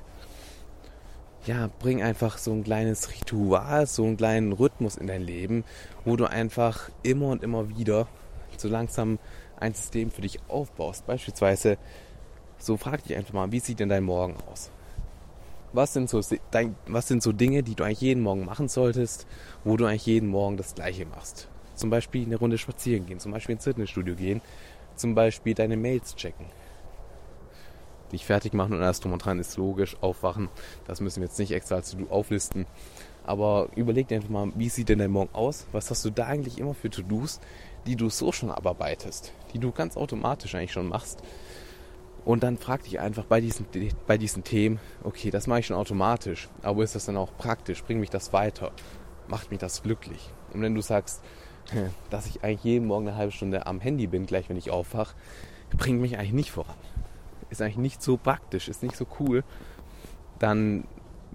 Ja, 1.46 1.68
bring 1.78 2.02
einfach 2.02 2.38
so 2.38 2.52
ein 2.52 2.64
kleines 2.64 3.10
Ritual, 3.10 3.86
so 3.86 4.04
einen 4.04 4.16
kleinen 4.16 4.52
Rhythmus 4.52 4.96
in 4.96 5.06
dein 5.06 5.22
Leben, 5.22 5.64
wo 6.04 6.16
du 6.16 6.26
einfach 6.26 6.90
immer 7.02 7.28
und 7.28 7.42
immer 7.42 7.70
wieder 7.70 8.08
so 8.56 8.68
langsam 8.68 9.18
ein 9.60 9.74
System 9.74 10.10
für 10.10 10.22
dich 10.22 10.40
aufbaust. 10.48 11.06
Beispielsweise, 11.06 11.78
so 12.58 12.76
frag 12.76 13.04
dich 13.04 13.16
einfach 13.16 13.32
mal, 13.32 13.52
wie 13.52 13.60
sieht 13.60 13.80
denn 13.80 13.88
dein 13.88 14.04
Morgen 14.04 14.36
aus? 14.50 14.70
Was 15.72 15.92
sind, 15.92 16.10
so, 16.10 16.20
was 16.86 17.08
sind 17.08 17.22
so 17.22 17.32
Dinge, 17.32 17.62
die 17.62 17.76
du 17.76 17.84
eigentlich 17.84 18.00
jeden 18.00 18.22
Morgen 18.22 18.44
machen 18.44 18.68
solltest, 18.68 19.26
wo 19.62 19.76
du 19.76 19.86
eigentlich 19.86 20.06
jeden 20.06 20.28
Morgen 20.28 20.56
das 20.56 20.74
Gleiche 20.74 21.06
machst? 21.06 21.48
Zum 21.76 21.90
Beispiel 21.90 22.26
eine 22.26 22.36
Runde 22.36 22.58
spazieren 22.58 23.06
gehen, 23.06 23.20
zum 23.20 23.30
Beispiel 23.32 23.54
ins 23.54 23.64
Fitnessstudio 23.64 24.16
gehen, 24.16 24.40
zum 24.96 25.14
Beispiel 25.14 25.54
deine 25.54 25.76
Mails 25.76 26.16
checken. 26.16 26.46
Dich 28.12 28.26
fertig 28.26 28.52
machen 28.52 28.74
und 28.74 28.82
alles 28.82 28.98
drum 28.98 29.12
und 29.12 29.24
dran 29.24 29.38
ist 29.38 29.56
logisch, 29.56 29.96
aufwachen. 30.00 30.48
Das 30.88 31.00
müssen 31.00 31.20
wir 31.20 31.28
jetzt 31.28 31.38
nicht 31.38 31.52
extra 31.52 31.76
als 31.76 31.92
To-Do 31.92 32.10
auflisten. 32.10 32.66
Aber 33.24 33.68
überleg 33.76 34.08
dir 34.08 34.16
einfach 34.16 34.30
mal, 34.30 34.50
wie 34.56 34.68
sieht 34.68 34.88
denn 34.88 34.98
dein 34.98 35.12
Morgen 35.12 35.32
aus? 35.32 35.66
Was 35.70 35.90
hast 35.90 36.04
du 36.04 36.10
da 36.10 36.26
eigentlich 36.26 36.58
immer 36.58 36.74
für 36.74 36.90
To-Dos, 36.90 37.38
die 37.86 37.96
du 37.96 38.08
so 38.10 38.32
schon 38.32 38.50
abarbeitest, 38.50 39.32
die 39.52 39.58
du 39.58 39.72
ganz 39.72 39.96
automatisch 39.96 40.54
eigentlich 40.54 40.72
schon 40.72 40.88
machst. 40.88 41.22
Und 42.24 42.42
dann 42.42 42.58
frag 42.58 42.82
dich 42.82 43.00
einfach 43.00 43.24
bei 43.24 43.40
diesen, 43.40 43.66
bei 44.06 44.18
diesen 44.18 44.44
Themen, 44.44 44.78
okay, 45.02 45.30
das 45.30 45.46
mache 45.46 45.60
ich 45.60 45.66
schon 45.66 45.76
automatisch, 45.76 46.48
aber 46.62 46.84
ist 46.84 46.94
das 46.94 47.06
dann 47.06 47.16
auch 47.16 47.30
praktisch? 47.38 47.82
Bringt 47.82 48.00
mich 48.00 48.10
das 48.10 48.32
weiter? 48.32 48.72
Macht 49.28 49.50
mich 49.50 49.58
das 49.58 49.82
glücklich? 49.82 50.30
Und 50.52 50.60
wenn 50.60 50.74
du 50.74 50.82
sagst, 50.82 51.22
dass 52.10 52.26
ich 52.26 52.44
eigentlich 52.44 52.64
jeden 52.64 52.86
Morgen 52.86 53.08
eine 53.08 53.16
halbe 53.16 53.32
Stunde 53.32 53.66
am 53.66 53.80
Handy 53.80 54.06
bin, 54.06 54.26
gleich 54.26 54.48
wenn 54.48 54.56
ich 54.56 54.70
aufwache, 54.70 55.14
bringt 55.76 56.00
mich 56.00 56.18
eigentlich 56.18 56.32
nicht 56.32 56.50
voran. 56.50 56.76
Ist 57.48 57.62
eigentlich 57.62 57.78
nicht 57.78 58.02
so 58.02 58.16
praktisch, 58.16 58.68
ist 58.68 58.82
nicht 58.82 58.96
so 58.96 59.06
cool, 59.18 59.44
dann 60.38 60.84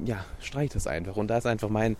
ja, 0.04 0.26
streich 0.40 0.72
das 0.72 0.88
einfach. 0.88 1.16
Und 1.16 1.28
da 1.28 1.38
ist 1.38 1.46
einfach 1.46 1.70
mein 1.70 1.98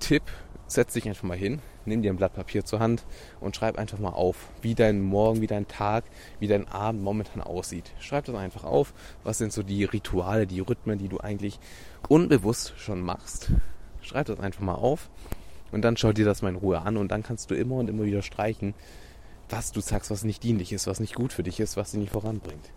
Tipp, 0.00 0.22
setz 0.66 0.94
dich 0.94 1.08
einfach 1.08 1.24
mal 1.24 1.36
hin, 1.36 1.60
nimm 1.86 2.02
dir 2.02 2.12
ein 2.12 2.16
Blatt 2.16 2.34
Papier 2.34 2.64
zur 2.64 2.80
Hand 2.80 3.04
und 3.40 3.56
schreib 3.56 3.78
einfach 3.78 3.98
mal 3.98 4.10
auf, 4.10 4.48
wie 4.62 4.74
dein 4.74 5.00
Morgen, 5.00 5.40
wie 5.40 5.46
dein 5.46 5.68
Tag, 5.68 6.04
wie 6.40 6.48
dein 6.48 6.68
Abend 6.68 7.02
momentan 7.02 7.42
aussieht. 7.42 7.92
Schreib 7.98 8.24
das 8.24 8.34
einfach 8.34 8.64
auf. 8.64 8.94
Was 9.22 9.38
sind 9.38 9.52
so 9.52 9.62
die 9.62 9.84
Rituale, 9.84 10.46
die 10.46 10.60
Rhythmen, 10.60 10.98
die 10.98 11.08
du 11.08 11.18
eigentlich 11.18 11.58
unbewusst 12.08 12.74
schon 12.76 13.00
machst? 13.00 13.50
Schreib 14.02 14.26
das 14.26 14.40
einfach 14.40 14.62
mal 14.62 14.74
auf 14.74 15.08
und 15.72 15.82
dann 15.82 15.96
schau 15.96 16.12
dir 16.12 16.24
das 16.24 16.42
mal 16.42 16.50
in 16.50 16.56
Ruhe 16.56 16.82
an 16.82 16.96
und 16.96 17.08
dann 17.08 17.22
kannst 17.22 17.50
du 17.50 17.54
immer 17.54 17.76
und 17.76 17.88
immer 17.88 18.04
wieder 18.04 18.22
streichen, 18.22 18.74
was 19.48 19.72
du 19.72 19.80
sagst, 19.80 20.10
was 20.10 20.24
nicht 20.24 20.42
dienlich 20.42 20.72
ist, 20.72 20.86
was 20.86 21.00
nicht 21.00 21.14
gut 21.14 21.32
für 21.32 21.42
dich 21.42 21.60
ist, 21.60 21.76
was 21.76 21.90
dich 21.90 22.00
nicht 22.00 22.12
voranbringt. 22.12 22.70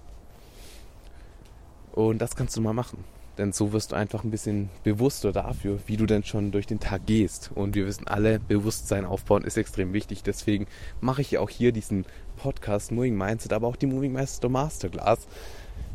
Und 1.91 2.19
das 2.19 2.35
kannst 2.35 2.55
du 2.55 2.61
mal 2.61 2.73
machen. 2.73 3.03
Denn 3.37 3.53
so 3.53 3.71
wirst 3.71 3.91
du 3.91 3.95
einfach 3.95 4.23
ein 4.23 4.31
bisschen 4.31 4.69
bewusster 4.83 5.31
dafür, 5.31 5.79
wie 5.85 5.97
du 5.97 6.05
denn 6.05 6.23
schon 6.23 6.51
durch 6.51 6.65
den 6.65 6.79
Tag 6.79 7.05
gehst. 7.05 7.51
Und 7.53 7.75
wir 7.75 7.85
wissen 7.85 8.07
alle, 8.07 8.39
Bewusstsein 8.39 9.05
aufbauen 9.05 9.43
ist 9.43 9.57
extrem 9.57 9.93
wichtig. 9.93 10.23
Deswegen 10.23 10.65
mache 11.01 11.21
ich 11.21 11.37
auch 11.37 11.49
hier 11.49 11.71
diesen 11.71 12.05
Podcast 12.37 12.91
Moving 12.91 13.15
Mindset, 13.15 13.53
aber 13.53 13.67
auch 13.67 13.75
die 13.75 13.85
Moving 13.85 14.13
Master 14.13 14.49
Masterclass, 14.49 15.27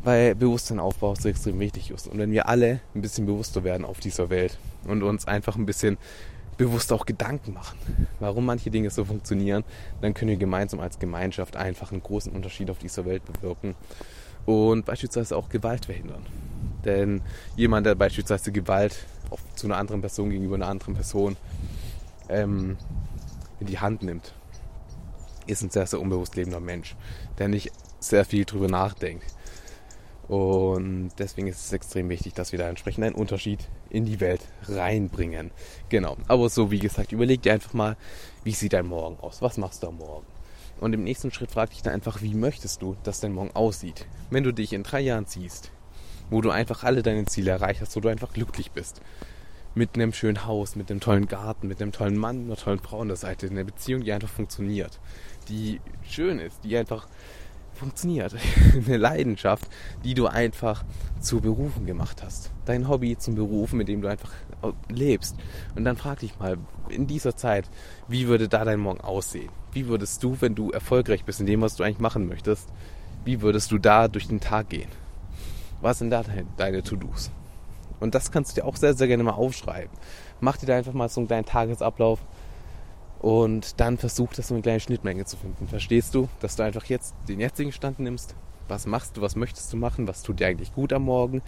weil 0.04 0.34
Bewusstsein 0.34 0.78
aufbau 0.78 1.14
so 1.14 1.28
extrem 1.28 1.58
wichtig 1.58 1.90
ist. 1.90 2.06
Und 2.06 2.18
wenn 2.18 2.30
wir 2.30 2.48
alle 2.48 2.80
ein 2.94 3.02
bisschen 3.02 3.26
bewusster 3.26 3.64
werden 3.64 3.84
auf 3.84 4.00
dieser 4.00 4.30
Welt 4.30 4.58
und 4.84 5.02
uns 5.02 5.26
einfach 5.26 5.56
ein 5.56 5.66
bisschen 5.66 5.98
bewusst 6.56 6.92
auch 6.92 7.06
Gedanken 7.06 7.54
machen, 7.54 7.78
warum 8.20 8.44
manche 8.44 8.70
Dinge 8.70 8.90
so 8.90 9.04
funktionieren, 9.04 9.64
dann 10.00 10.14
können 10.14 10.30
wir 10.30 10.36
gemeinsam 10.36 10.80
als 10.80 10.98
Gemeinschaft 10.98 11.56
einfach 11.56 11.90
einen 11.90 12.02
großen 12.02 12.32
Unterschied 12.32 12.70
auf 12.70 12.78
dieser 12.78 13.04
Welt 13.04 13.22
bewirken 13.24 13.74
und 14.46 14.84
beispielsweise 14.84 15.36
auch 15.36 15.48
Gewalt 15.48 15.86
verhindern. 15.86 16.24
Denn 16.84 17.22
jemand, 17.56 17.86
der 17.86 17.94
beispielsweise 17.94 18.52
Gewalt 18.52 19.06
auf, 19.30 19.40
zu 19.54 19.66
einer 19.66 19.76
anderen 19.76 20.00
Person 20.00 20.30
gegenüber 20.30 20.56
einer 20.56 20.68
anderen 20.68 20.94
Person 20.94 21.36
ähm, 22.28 22.76
in 23.60 23.66
die 23.66 23.78
Hand 23.78 24.02
nimmt, 24.02 24.34
ist 25.46 25.62
ein 25.62 25.70
sehr, 25.70 25.86
sehr 25.86 26.00
unbewusst 26.00 26.36
lebender 26.36 26.60
Mensch, 26.60 26.96
der 27.38 27.48
nicht 27.48 27.72
sehr 28.00 28.24
viel 28.24 28.44
drüber 28.44 28.68
nachdenkt. 28.68 29.24
Und 30.28 31.10
deswegen 31.18 31.48
ist 31.48 31.64
es 31.66 31.72
extrem 31.72 32.08
wichtig, 32.08 32.32
dass 32.34 32.52
wir 32.52 32.58
da 32.58 32.68
entsprechend 32.68 33.04
einen 33.04 33.14
Unterschied 33.14 33.68
in 33.90 34.04
die 34.04 34.20
Welt 34.20 34.40
reinbringen. 34.68 35.50
Genau. 35.88 36.16
Aber 36.28 36.48
so 36.48 36.70
wie 36.70 36.78
gesagt, 36.78 37.12
überleg 37.12 37.42
dir 37.42 37.52
einfach 37.52 37.74
mal, 37.74 37.96
wie 38.44 38.52
sieht 38.52 38.72
dein 38.72 38.86
Morgen 38.86 39.18
aus? 39.20 39.42
Was 39.42 39.58
machst 39.58 39.82
du 39.82 39.88
am 39.88 39.98
Morgen? 39.98 40.26
Und 40.80 40.94
im 40.94 41.04
nächsten 41.04 41.30
Schritt 41.30 41.50
frag 41.50 41.70
dich 41.70 41.82
dann 41.82 41.92
einfach, 41.92 42.22
wie 42.22 42.34
möchtest 42.34 42.82
du, 42.82 42.96
dass 43.02 43.20
dein 43.20 43.32
Morgen 43.32 43.54
aussieht? 43.54 44.06
Wenn 44.30 44.42
du 44.42 44.52
dich 44.52 44.72
in 44.72 44.82
drei 44.82 45.00
Jahren 45.00 45.26
siehst, 45.26 45.70
wo 46.30 46.40
du 46.40 46.50
einfach 46.50 46.84
alle 46.84 47.02
deine 47.02 47.24
Ziele 47.26 47.50
erreicht 47.50 47.80
hast, 47.80 47.96
wo 47.96 48.00
du 48.00 48.08
einfach 48.08 48.32
glücklich 48.32 48.70
bist. 48.72 49.00
Mit 49.74 49.94
einem 49.94 50.12
schönen 50.12 50.44
Haus, 50.46 50.76
mit 50.76 50.90
einem 50.90 51.00
tollen 51.00 51.26
Garten, 51.28 51.66
mit 51.66 51.80
einem 51.80 51.92
tollen 51.92 52.16
Mann, 52.16 52.44
einer 52.44 52.56
tollen 52.56 52.80
Frau 52.80 53.00
an 53.00 53.08
der 53.08 53.16
Seite. 53.16 53.46
Eine 53.46 53.64
Beziehung, 53.64 54.02
die 54.02 54.12
einfach 54.12 54.28
funktioniert. 54.28 55.00
Die 55.48 55.80
schön 56.02 56.38
ist, 56.38 56.62
die 56.64 56.76
einfach 56.76 57.08
funktioniert. 57.74 58.34
Eine 58.86 58.96
Leidenschaft, 58.96 59.68
die 60.04 60.14
du 60.14 60.26
einfach 60.26 60.84
zu 61.20 61.40
Berufen 61.40 61.86
gemacht 61.86 62.22
hast. 62.22 62.50
Dein 62.64 62.88
Hobby 62.88 63.16
zum 63.16 63.34
Beruf, 63.34 63.72
mit 63.72 63.88
dem 63.88 64.02
du 64.02 64.08
einfach 64.08 64.30
lebst. 64.88 65.36
Und 65.74 65.84
dann 65.84 65.96
frag 65.96 66.20
dich 66.20 66.38
mal, 66.38 66.58
in 66.88 67.06
dieser 67.06 67.36
Zeit, 67.36 67.68
wie 68.08 68.28
würde 68.28 68.48
da 68.48 68.64
dein 68.64 68.80
Morgen 68.80 69.00
aussehen? 69.00 69.50
Wie 69.72 69.88
würdest 69.88 70.22
du, 70.22 70.36
wenn 70.40 70.54
du 70.54 70.70
erfolgreich 70.70 71.24
bist 71.24 71.40
in 71.40 71.46
dem, 71.46 71.60
was 71.62 71.76
du 71.76 71.82
eigentlich 71.82 71.98
machen 71.98 72.28
möchtest, 72.28 72.68
wie 73.24 73.40
würdest 73.40 73.70
du 73.72 73.78
da 73.78 74.08
durch 74.08 74.28
den 74.28 74.40
Tag 74.40 74.68
gehen? 74.68 74.90
Was 75.82 75.98
sind 75.98 76.10
da 76.10 76.22
deine 76.56 76.82
To-Dos? 76.82 77.30
Und 78.00 78.14
das 78.14 78.32
kannst 78.32 78.56
du 78.56 78.60
dir 78.60 78.66
auch 78.66 78.76
sehr, 78.76 78.94
sehr 78.94 79.06
gerne 79.06 79.22
mal 79.22 79.32
aufschreiben. 79.32 79.90
Mach 80.40 80.56
dir 80.56 80.66
da 80.66 80.76
einfach 80.76 80.94
mal 80.94 81.08
so 81.10 81.20
einen 81.20 81.28
kleinen 81.28 81.44
Tagesablauf 81.44 82.20
und 83.20 83.78
dann 83.78 83.98
versuch 83.98 84.32
das 84.32 84.48
so 84.48 84.54
eine 84.54 84.62
kleine 84.62 84.80
Schnittmenge 84.80 85.26
zu 85.26 85.36
finden. 85.36 85.68
Verstehst 85.68 86.14
du, 86.14 86.28
dass 86.40 86.56
du 86.56 86.62
einfach 86.62 86.86
jetzt 86.86 87.14
den 87.28 87.38
jetzigen 87.38 87.72
Stand 87.72 88.00
nimmst? 88.00 88.34
Was 88.68 88.86
machst 88.86 89.16
du, 89.16 89.20
was 89.20 89.36
möchtest 89.36 89.70
du 89.72 89.76
machen? 89.76 90.08
Was 90.08 90.22
tut 90.22 90.40
dir 90.40 90.46
eigentlich 90.46 90.74
gut 90.74 90.94
am 90.94 91.02
Morgen? 91.02 91.42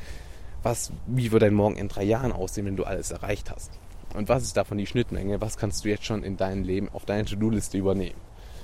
was, 0.65 0.93
wie 1.07 1.31
wird 1.31 1.43
dein 1.43 1.55
Morgen 1.55 1.77
in 1.77 1.89
drei 1.89 2.05
Jahren 2.05 2.33
aussehen, 2.33 2.67
wenn 2.67 2.77
du 2.77 2.85
alles 2.85 3.11
erreicht 3.11 3.51
hast? 3.51 3.79
Und 4.15 4.29
was 4.29 4.43
ist 4.43 4.57
davon 4.57 4.79
die 4.79 4.87
Schnittmenge? 4.87 5.41
Was 5.41 5.57
kannst 5.57 5.85
du 5.85 5.89
jetzt 5.89 6.05
schon 6.05 6.23
in 6.23 6.37
deinem 6.37 6.65
Leben 6.65 6.89
auf 6.93 7.05
deine 7.05 7.25
To-Do-Liste 7.25 7.79
übernehmen? 7.79 8.21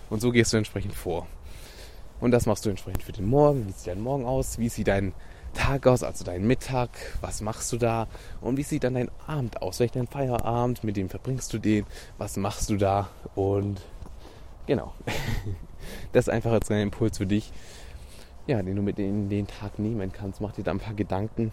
Und 0.08 0.20
so 0.20 0.30
gehst 0.30 0.52
du 0.52 0.56
entsprechend 0.56 0.94
vor. 0.94 1.26
Und 2.20 2.30
das 2.30 2.46
machst 2.46 2.64
du 2.64 2.70
entsprechend 2.70 3.02
für 3.02 3.12
den 3.12 3.26
Morgen. 3.26 3.66
Wie 3.66 3.72
sieht 3.72 3.88
dein 3.88 4.00
Morgen 4.00 4.24
aus? 4.24 4.58
Wie 4.58 4.68
sieht 4.68 4.88
dein 4.88 5.12
Tag 5.54 5.86
aus, 5.86 6.02
also 6.02 6.24
dein 6.24 6.46
Mittag? 6.46 6.90
Was 7.20 7.40
machst 7.40 7.72
du 7.72 7.76
da? 7.76 8.06
Und 8.40 8.56
wie 8.56 8.62
sieht 8.62 8.84
dann 8.84 8.94
dein 8.94 9.10
Abend 9.26 9.62
aus? 9.62 9.80
Welch 9.80 9.92
dein 9.92 10.06
Feierabend? 10.06 10.84
Mit 10.84 10.96
dem 10.96 11.08
verbringst 11.08 11.52
du 11.52 11.58
den? 11.58 11.86
Was 12.18 12.36
machst 12.36 12.70
du 12.70 12.76
da? 12.76 13.08
Und 13.34 13.80
genau. 14.66 14.94
das 16.12 16.28
ist 16.28 16.32
einfach 16.32 16.52
jetzt 16.52 16.70
ein 16.70 16.82
Impuls 16.82 17.18
für 17.18 17.26
dich, 17.26 17.52
ja, 18.46 18.62
den 18.62 18.76
du 18.76 18.82
mit 18.82 18.98
in 18.98 19.28
den 19.28 19.46
Tag 19.46 19.78
nehmen 19.78 20.12
kannst. 20.12 20.40
Mach 20.40 20.52
dir 20.52 20.64
da 20.64 20.70
ein 20.70 20.80
paar 20.80 20.94
Gedanken. 20.94 21.52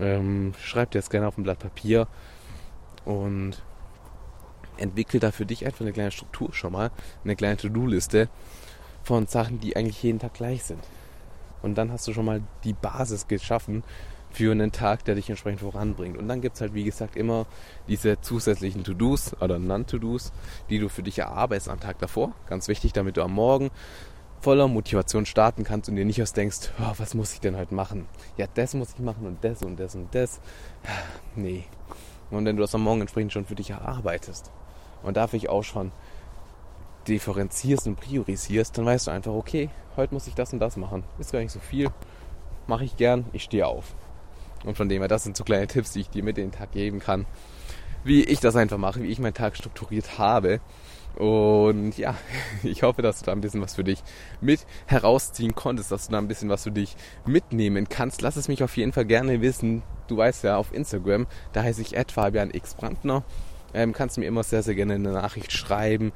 Ähm, 0.00 0.54
schreib 0.58 0.90
dir 0.90 0.98
das 0.98 1.10
gerne 1.10 1.28
auf 1.28 1.36
ein 1.36 1.42
Blatt 1.42 1.58
Papier 1.58 2.08
und 3.04 3.62
entwickle 4.78 5.20
da 5.20 5.30
für 5.30 5.46
dich 5.46 5.64
einfach 5.66 5.82
eine 5.82 5.92
kleine 5.92 6.10
Struktur 6.10 6.52
schon 6.52 6.72
mal, 6.72 6.90
eine 7.24 7.36
kleine 7.36 7.56
To-Do-Liste 7.56 8.28
von 9.02 9.26
Sachen, 9.26 9.60
die 9.60 9.76
eigentlich 9.76 10.02
jeden 10.02 10.18
Tag 10.18 10.34
gleich 10.34 10.64
sind. 10.64 10.82
Und 11.66 11.74
dann 11.74 11.90
hast 11.90 12.06
du 12.06 12.12
schon 12.12 12.24
mal 12.24 12.42
die 12.62 12.74
Basis 12.74 13.26
geschaffen 13.26 13.82
für 14.30 14.52
einen 14.52 14.70
Tag, 14.70 15.04
der 15.04 15.16
dich 15.16 15.28
entsprechend 15.28 15.60
voranbringt. 15.60 16.16
Und 16.16 16.28
dann 16.28 16.40
gibt 16.40 16.54
es 16.54 16.60
halt, 16.60 16.74
wie 16.74 16.84
gesagt, 16.84 17.16
immer 17.16 17.44
diese 17.88 18.20
zusätzlichen 18.20 18.84
To-Dos 18.84 19.34
oder 19.40 19.58
Non-To-Dos, 19.58 20.32
die 20.70 20.78
du 20.78 20.88
für 20.88 21.02
dich 21.02 21.18
erarbeitest 21.18 21.68
am 21.68 21.80
Tag 21.80 21.98
davor. 21.98 22.32
Ganz 22.48 22.68
wichtig, 22.68 22.92
damit 22.92 23.16
du 23.16 23.22
am 23.22 23.32
Morgen 23.32 23.70
voller 24.40 24.68
Motivation 24.68 25.26
starten 25.26 25.64
kannst 25.64 25.88
und 25.88 25.96
dir 25.96 26.04
nicht 26.04 26.20
erst 26.20 26.36
denkst, 26.36 26.70
oh, 26.78 26.92
was 26.98 27.14
muss 27.14 27.32
ich 27.32 27.40
denn 27.40 27.56
heute 27.56 27.74
machen? 27.74 28.06
Ja, 28.36 28.46
das 28.54 28.74
muss 28.74 28.92
ich 28.92 29.00
machen 29.00 29.26
und 29.26 29.42
das 29.42 29.62
und 29.62 29.80
das 29.80 29.96
und 29.96 30.14
das. 30.14 30.40
Nee. 31.34 31.64
Und 32.30 32.44
wenn 32.44 32.56
du 32.56 32.62
das 32.62 32.74
am 32.76 32.82
Morgen 32.82 33.00
entsprechend 33.00 33.32
schon 33.32 33.44
für 33.44 33.56
dich 33.56 33.70
erarbeitest 33.70 34.52
und 35.02 35.16
dafür 35.16 35.36
ich 35.36 35.48
auch 35.48 35.64
schon 35.64 35.90
differenzierst 37.08 37.86
und 37.86 37.96
priorisierst, 37.96 38.76
dann 38.76 38.86
weißt 38.86 39.06
du 39.06 39.10
einfach, 39.10 39.32
okay, 39.32 39.70
heute 39.96 40.14
muss 40.14 40.26
ich 40.26 40.34
das 40.34 40.52
und 40.52 40.60
das 40.60 40.76
machen. 40.76 41.04
Ist 41.18 41.32
gar 41.32 41.40
nicht 41.40 41.52
so 41.52 41.60
viel. 41.60 41.90
Mache 42.66 42.84
ich 42.84 42.96
gern, 42.96 43.26
ich 43.32 43.44
stehe 43.44 43.66
auf. 43.66 43.94
Und 44.64 44.76
von 44.76 44.88
dem 44.88 45.00
her, 45.00 45.08
das 45.08 45.24
sind 45.24 45.36
so 45.36 45.44
kleine 45.44 45.66
Tipps, 45.66 45.92
die 45.92 46.00
ich 46.00 46.10
dir 46.10 46.22
mit 46.22 46.38
in 46.38 46.50
den 46.50 46.52
Tag 46.52 46.72
geben 46.72 46.98
kann, 46.98 47.26
wie 48.04 48.24
ich 48.24 48.40
das 48.40 48.56
einfach 48.56 48.78
mache, 48.78 49.02
wie 49.02 49.08
ich 49.08 49.18
meinen 49.18 49.34
Tag 49.34 49.56
strukturiert 49.56 50.18
habe. 50.18 50.60
Und 51.16 51.96
ja, 51.96 52.14
ich 52.62 52.82
hoffe, 52.82 53.02
dass 53.02 53.20
du 53.20 53.26
da 53.26 53.32
ein 53.32 53.40
bisschen 53.40 53.62
was 53.62 53.74
für 53.74 53.84
dich 53.84 54.02
mit 54.40 54.66
herausziehen 54.86 55.54
konntest, 55.54 55.92
dass 55.92 56.06
du 56.06 56.12
da 56.12 56.18
ein 56.18 56.28
bisschen 56.28 56.48
was 56.48 56.64
für 56.64 56.72
dich 56.72 56.96
mitnehmen 57.24 57.88
kannst. 57.88 58.22
Lass 58.22 58.36
es 58.36 58.48
mich 58.48 58.62
auf 58.62 58.76
jeden 58.76 58.92
Fall 58.92 59.06
gerne 59.06 59.40
wissen. 59.40 59.82
Du 60.08 60.16
weißt 60.16 60.44
ja, 60.44 60.56
auf 60.56 60.72
Instagram, 60.74 61.26
da 61.52 61.62
heiße 61.62 61.82
ich 61.82 61.94
Fabian 62.12 62.50
X 62.52 62.74
Brandner. 62.74 63.24
Ähm, 63.74 63.92
kannst 63.92 64.16
du 64.16 64.20
mir 64.20 64.26
immer 64.26 64.42
sehr, 64.42 64.62
sehr 64.62 64.74
gerne 64.74 64.94
eine 64.94 65.12
Nachricht 65.12 65.52
schreiben 65.52 66.12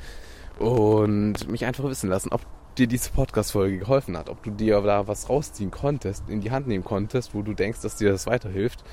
und 0.60 1.48
mich 1.48 1.64
einfach 1.64 1.84
wissen 1.84 2.10
lassen, 2.10 2.32
ob 2.32 2.42
dir 2.76 2.86
diese 2.86 3.10
Podcast-Folge 3.10 3.78
geholfen 3.78 4.16
hat, 4.16 4.28
ob 4.28 4.42
du 4.42 4.50
dir 4.50 4.80
da 4.82 5.08
was 5.08 5.28
rausziehen 5.28 5.70
konntest, 5.70 6.24
in 6.28 6.42
die 6.42 6.50
Hand 6.50 6.68
nehmen 6.68 6.84
konntest, 6.84 7.34
wo 7.34 7.42
du 7.42 7.54
denkst, 7.54 7.80
dass 7.80 7.96
dir 7.96 8.12
das 8.12 8.26
weiterhilft. 8.26 8.84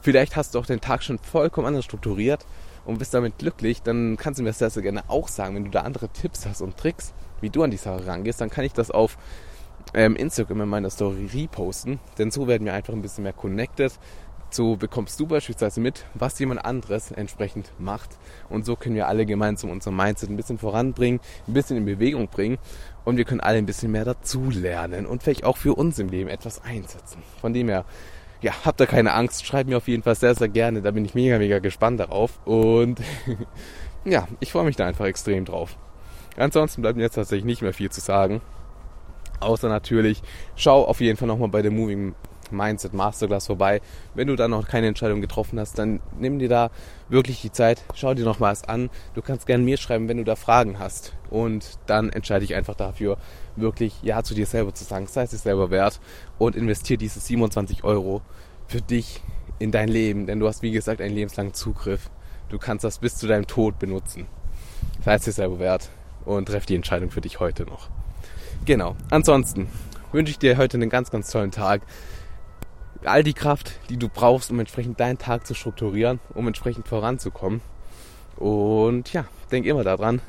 Vielleicht 0.00 0.36
hast 0.36 0.54
du 0.54 0.60
auch 0.60 0.66
den 0.66 0.80
Tag 0.80 1.02
schon 1.02 1.18
vollkommen 1.18 1.66
anders 1.66 1.84
strukturiert 1.84 2.46
und 2.84 2.98
bist 2.98 3.12
damit 3.12 3.38
glücklich, 3.38 3.82
dann 3.82 4.16
kannst 4.16 4.38
du 4.38 4.44
mir 4.44 4.50
das 4.50 4.60
sehr, 4.60 4.70
sehr 4.70 4.84
gerne 4.84 5.02
auch 5.08 5.26
sagen. 5.28 5.56
Wenn 5.56 5.64
du 5.64 5.70
da 5.70 5.80
andere 5.80 6.08
Tipps 6.08 6.46
hast 6.46 6.62
und 6.62 6.76
Tricks, 6.76 7.12
wie 7.40 7.50
du 7.50 7.64
an 7.64 7.72
die 7.72 7.76
Sache 7.76 8.06
rangehst, 8.06 8.40
dann 8.40 8.50
kann 8.50 8.64
ich 8.64 8.72
das 8.72 8.92
auf 8.92 9.18
ähm, 9.94 10.14
Instagram 10.14 10.60
in 10.62 10.68
meiner 10.68 10.90
Story 10.90 11.28
reposten. 11.34 11.98
Denn 12.18 12.30
so 12.30 12.46
werden 12.46 12.64
wir 12.64 12.74
einfach 12.74 12.94
ein 12.94 13.02
bisschen 13.02 13.24
mehr 13.24 13.32
connected. 13.32 13.92
So 14.52 14.76
bekommst 14.76 15.18
du 15.20 15.26
beispielsweise 15.26 15.80
mit, 15.80 16.04
was 16.14 16.38
jemand 16.40 16.64
anderes 16.64 17.12
entsprechend 17.12 17.70
macht. 17.78 18.18
Und 18.48 18.66
so 18.66 18.74
können 18.74 18.96
wir 18.96 19.06
alle 19.06 19.24
gemeinsam 19.24 19.70
unser 19.70 19.92
Mindset 19.92 20.28
ein 20.28 20.36
bisschen 20.36 20.58
voranbringen, 20.58 21.20
ein 21.46 21.54
bisschen 21.54 21.76
in 21.76 21.84
Bewegung 21.84 22.26
bringen. 22.28 22.58
Und 23.04 23.16
wir 23.16 23.24
können 23.24 23.40
alle 23.40 23.58
ein 23.58 23.66
bisschen 23.66 23.92
mehr 23.92 24.04
dazu 24.04 24.50
lernen 24.50 25.06
und 25.06 25.22
vielleicht 25.22 25.44
auch 25.44 25.56
für 25.56 25.74
uns 25.74 25.98
im 25.98 26.08
Leben 26.08 26.28
etwas 26.28 26.64
einsetzen. 26.64 27.22
Von 27.40 27.54
dem 27.54 27.68
her, 27.68 27.84
ja, 28.40 28.52
habt 28.64 28.80
da 28.80 28.86
keine 28.86 29.12
Angst. 29.14 29.46
Schreibt 29.46 29.68
mir 29.68 29.76
auf 29.76 29.86
jeden 29.86 30.02
Fall 30.02 30.16
sehr, 30.16 30.34
sehr 30.34 30.48
gerne. 30.48 30.82
Da 30.82 30.90
bin 30.90 31.04
ich 31.04 31.14
mega, 31.14 31.38
mega 31.38 31.60
gespannt 31.60 32.00
darauf. 32.00 32.40
Und 32.44 33.00
ja, 34.04 34.26
ich 34.40 34.50
freue 34.50 34.64
mich 34.64 34.76
da 34.76 34.86
einfach 34.86 35.06
extrem 35.06 35.44
drauf. 35.44 35.76
Ansonsten 36.36 36.82
bleibt 36.82 36.96
mir 36.96 37.04
jetzt 37.04 37.14
tatsächlich 37.14 37.44
nicht 37.44 37.62
mehr 37.62 37.72
viel 37.72 37.90
zu 37.90 38.00
sagen. 38.00 38.40
Außer 39.40 39.68
natürlich, 39.68 40.22
schau 40.56 40.84
auf 40.84 41.00
jeden 41.00 41.16
Fall 41.16 41.28
nochmal 41.28 41.48
bei 41.48 41.62
der 41.62 41.70
Moving 41.70 42.14
Mindset 42.52 42.94
Masterclass 42.94 43.46
vorbei. 43.46 43.80
Wenn 44.14 44.28
du 44.28 44.36
da 44.36 44.48
noch 44.48 44.66
keine 44.68 44.86
Entscheidung 44.86 45.20
getroffen 45.20 45.58
hast, 45.58 45.78
dann 45.78 46.00
nimm 46.18 46.38
dir 46.38 46.48
da 46.48 46.70
wirklich 47.08 47.40
die 47.40 47.52
Zeit, 47.52 47.82
schau 47.94 48.14
dir 48.14 48.24
noch 48.24 48.40
was 48.40 48.64
an. 48.64 48.90
Du 49.14 49.22
kannst 49.22 49.46
gerne 49.46 49.64
mir 49.64 49.76
schreiben, 49.76 50.08
wenn 50.08 50.16
du 50.16 50.24
da 50.24 50.36
Fragen 50.36 50.78
hast. 50.78 51.14
Und 51.30 51.78
dann 51.86 52.10
entscheide 52.10 52.44
ich 52.44 52.54
einfach 52.54 52.74
dafür, 52.74 53.18
wirklich 53.56 54.02
Ja 54.02 54.22
zu 54.22 54.34
dir 54.34 54.46
selber 54.46 54.74
zu 54.74 54.84
sagen, 54.84 55.06
sei 55.06 55.22
es 55.22 55.30
dir 55.30 55.38
selber 55.38 55.70
wert 55.70 56.00
und 56.38 56.56
investiere 56.56 56.98
diese 56.98 57.20
27 57.20 57.84
Euro 57.84 58.22
für 58.66 58.80
dich 58.80 59.22
in 59.58 59.70
dein 59.70 59.88
Leben. 59.88 60.26
Denn 60.26 60.40
du 60.40 60.48
hast, 60.48 60.62
wie 60.62 60.72
gesagt, 60.72 61.00
einen 61.00 61.14
lebenslangen 61.14 61.54
Zugriff. 61.54 62.10
Du 62.48 62.58
kannst 62.58 62.84
das 62.84 62.98
bis 62.98 63.16
zu 63.16 63.26
deinem 63.26 63.46
Tod 63.46 63.78
benutzen. 63.78 64.26
Sei 65.04 65.14
es 65.14 65.24
dir 65.24 65.32
selber 65.32 65.58
wert 65.58 65.88
und 66.24 66.46
treff 66.46 66.66
die 66.66 66.74
Entscheidung 66.74 67.10
für 67.10 67.20
dich 67.20 67.40
heute 67.40 67.64
noch. 67.64 67.88
Genau. 68.64 68.96
Ansonsten 69.10 69.68
wünsche 70.12 70.32
ich 70.32 70.38
dir 70.38 70.56
heute 70.56 70.76
einen 70.76 70.90
ganz, 70.90 71.10
ganz 71.10 71.30
tollen 71.30 71.50
Tag 71.50 71.82
all 73.04 73.22
die 73.22 73.32
Kraft, 73.32 73.78
die 73.88 73.96
du 73.96 74.08
brauchst, 74.08 74.50
um 74.50 74.60
entsprechend 74.60 75.00
deinen 75.00 75.18
Tag 75.18 75.46
zu 75.46 75.54
strukturieren, 75.54 76.20
um 76.34 76.46
entsprechend 76.46 76.88
voranzukommen. 76.88 77.60
Und 78.36 79.12
ja, 79.12 79.24
denk 79.50 79.66
immer 79.66 79.84
daran, 79.84 80.20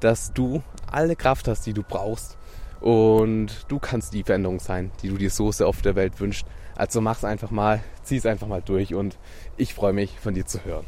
dass 0.00 0.32
du 0.32 0.62
alle 0.90 1.16
Kraft 1.16 1.48
hast, 1.48 1.66
die 1.66 1.72
du 1.72 1.82
brauchst. 1.82 2.36
Und 2.80 3.66
du 3.68 3.78
kannst 3.78 4.14
die 4.14 4.22
Veränderung 4.22 4.58
sein, 4.58 4.90
die 5.02 5.08
du 5.08 5.18
dir 5.18 5.30
so 5.30 5.52
sehr 5.52 5.68
auf 5.68 5.82
der 5.82 5.96
Welt 5.96 6.18
wünschst. 6.18 6.46
Also 6.76 7.00
mach's 7.02 7.24
einfach 7.24 7.50
mal, 7.50 7.82
zieh's 8.02 8.24
einfach 8.24 8.46
mal 8.46 8.62
durch 8.62 8.94
und 8.94 9.18
ich 9.58 9.74
freue 9.74 9.92
mich, 9.92 10.18
von 10.18 10.32
dir 10.32 10.46
zu 10.46 10.64
hören. 10.64 10.86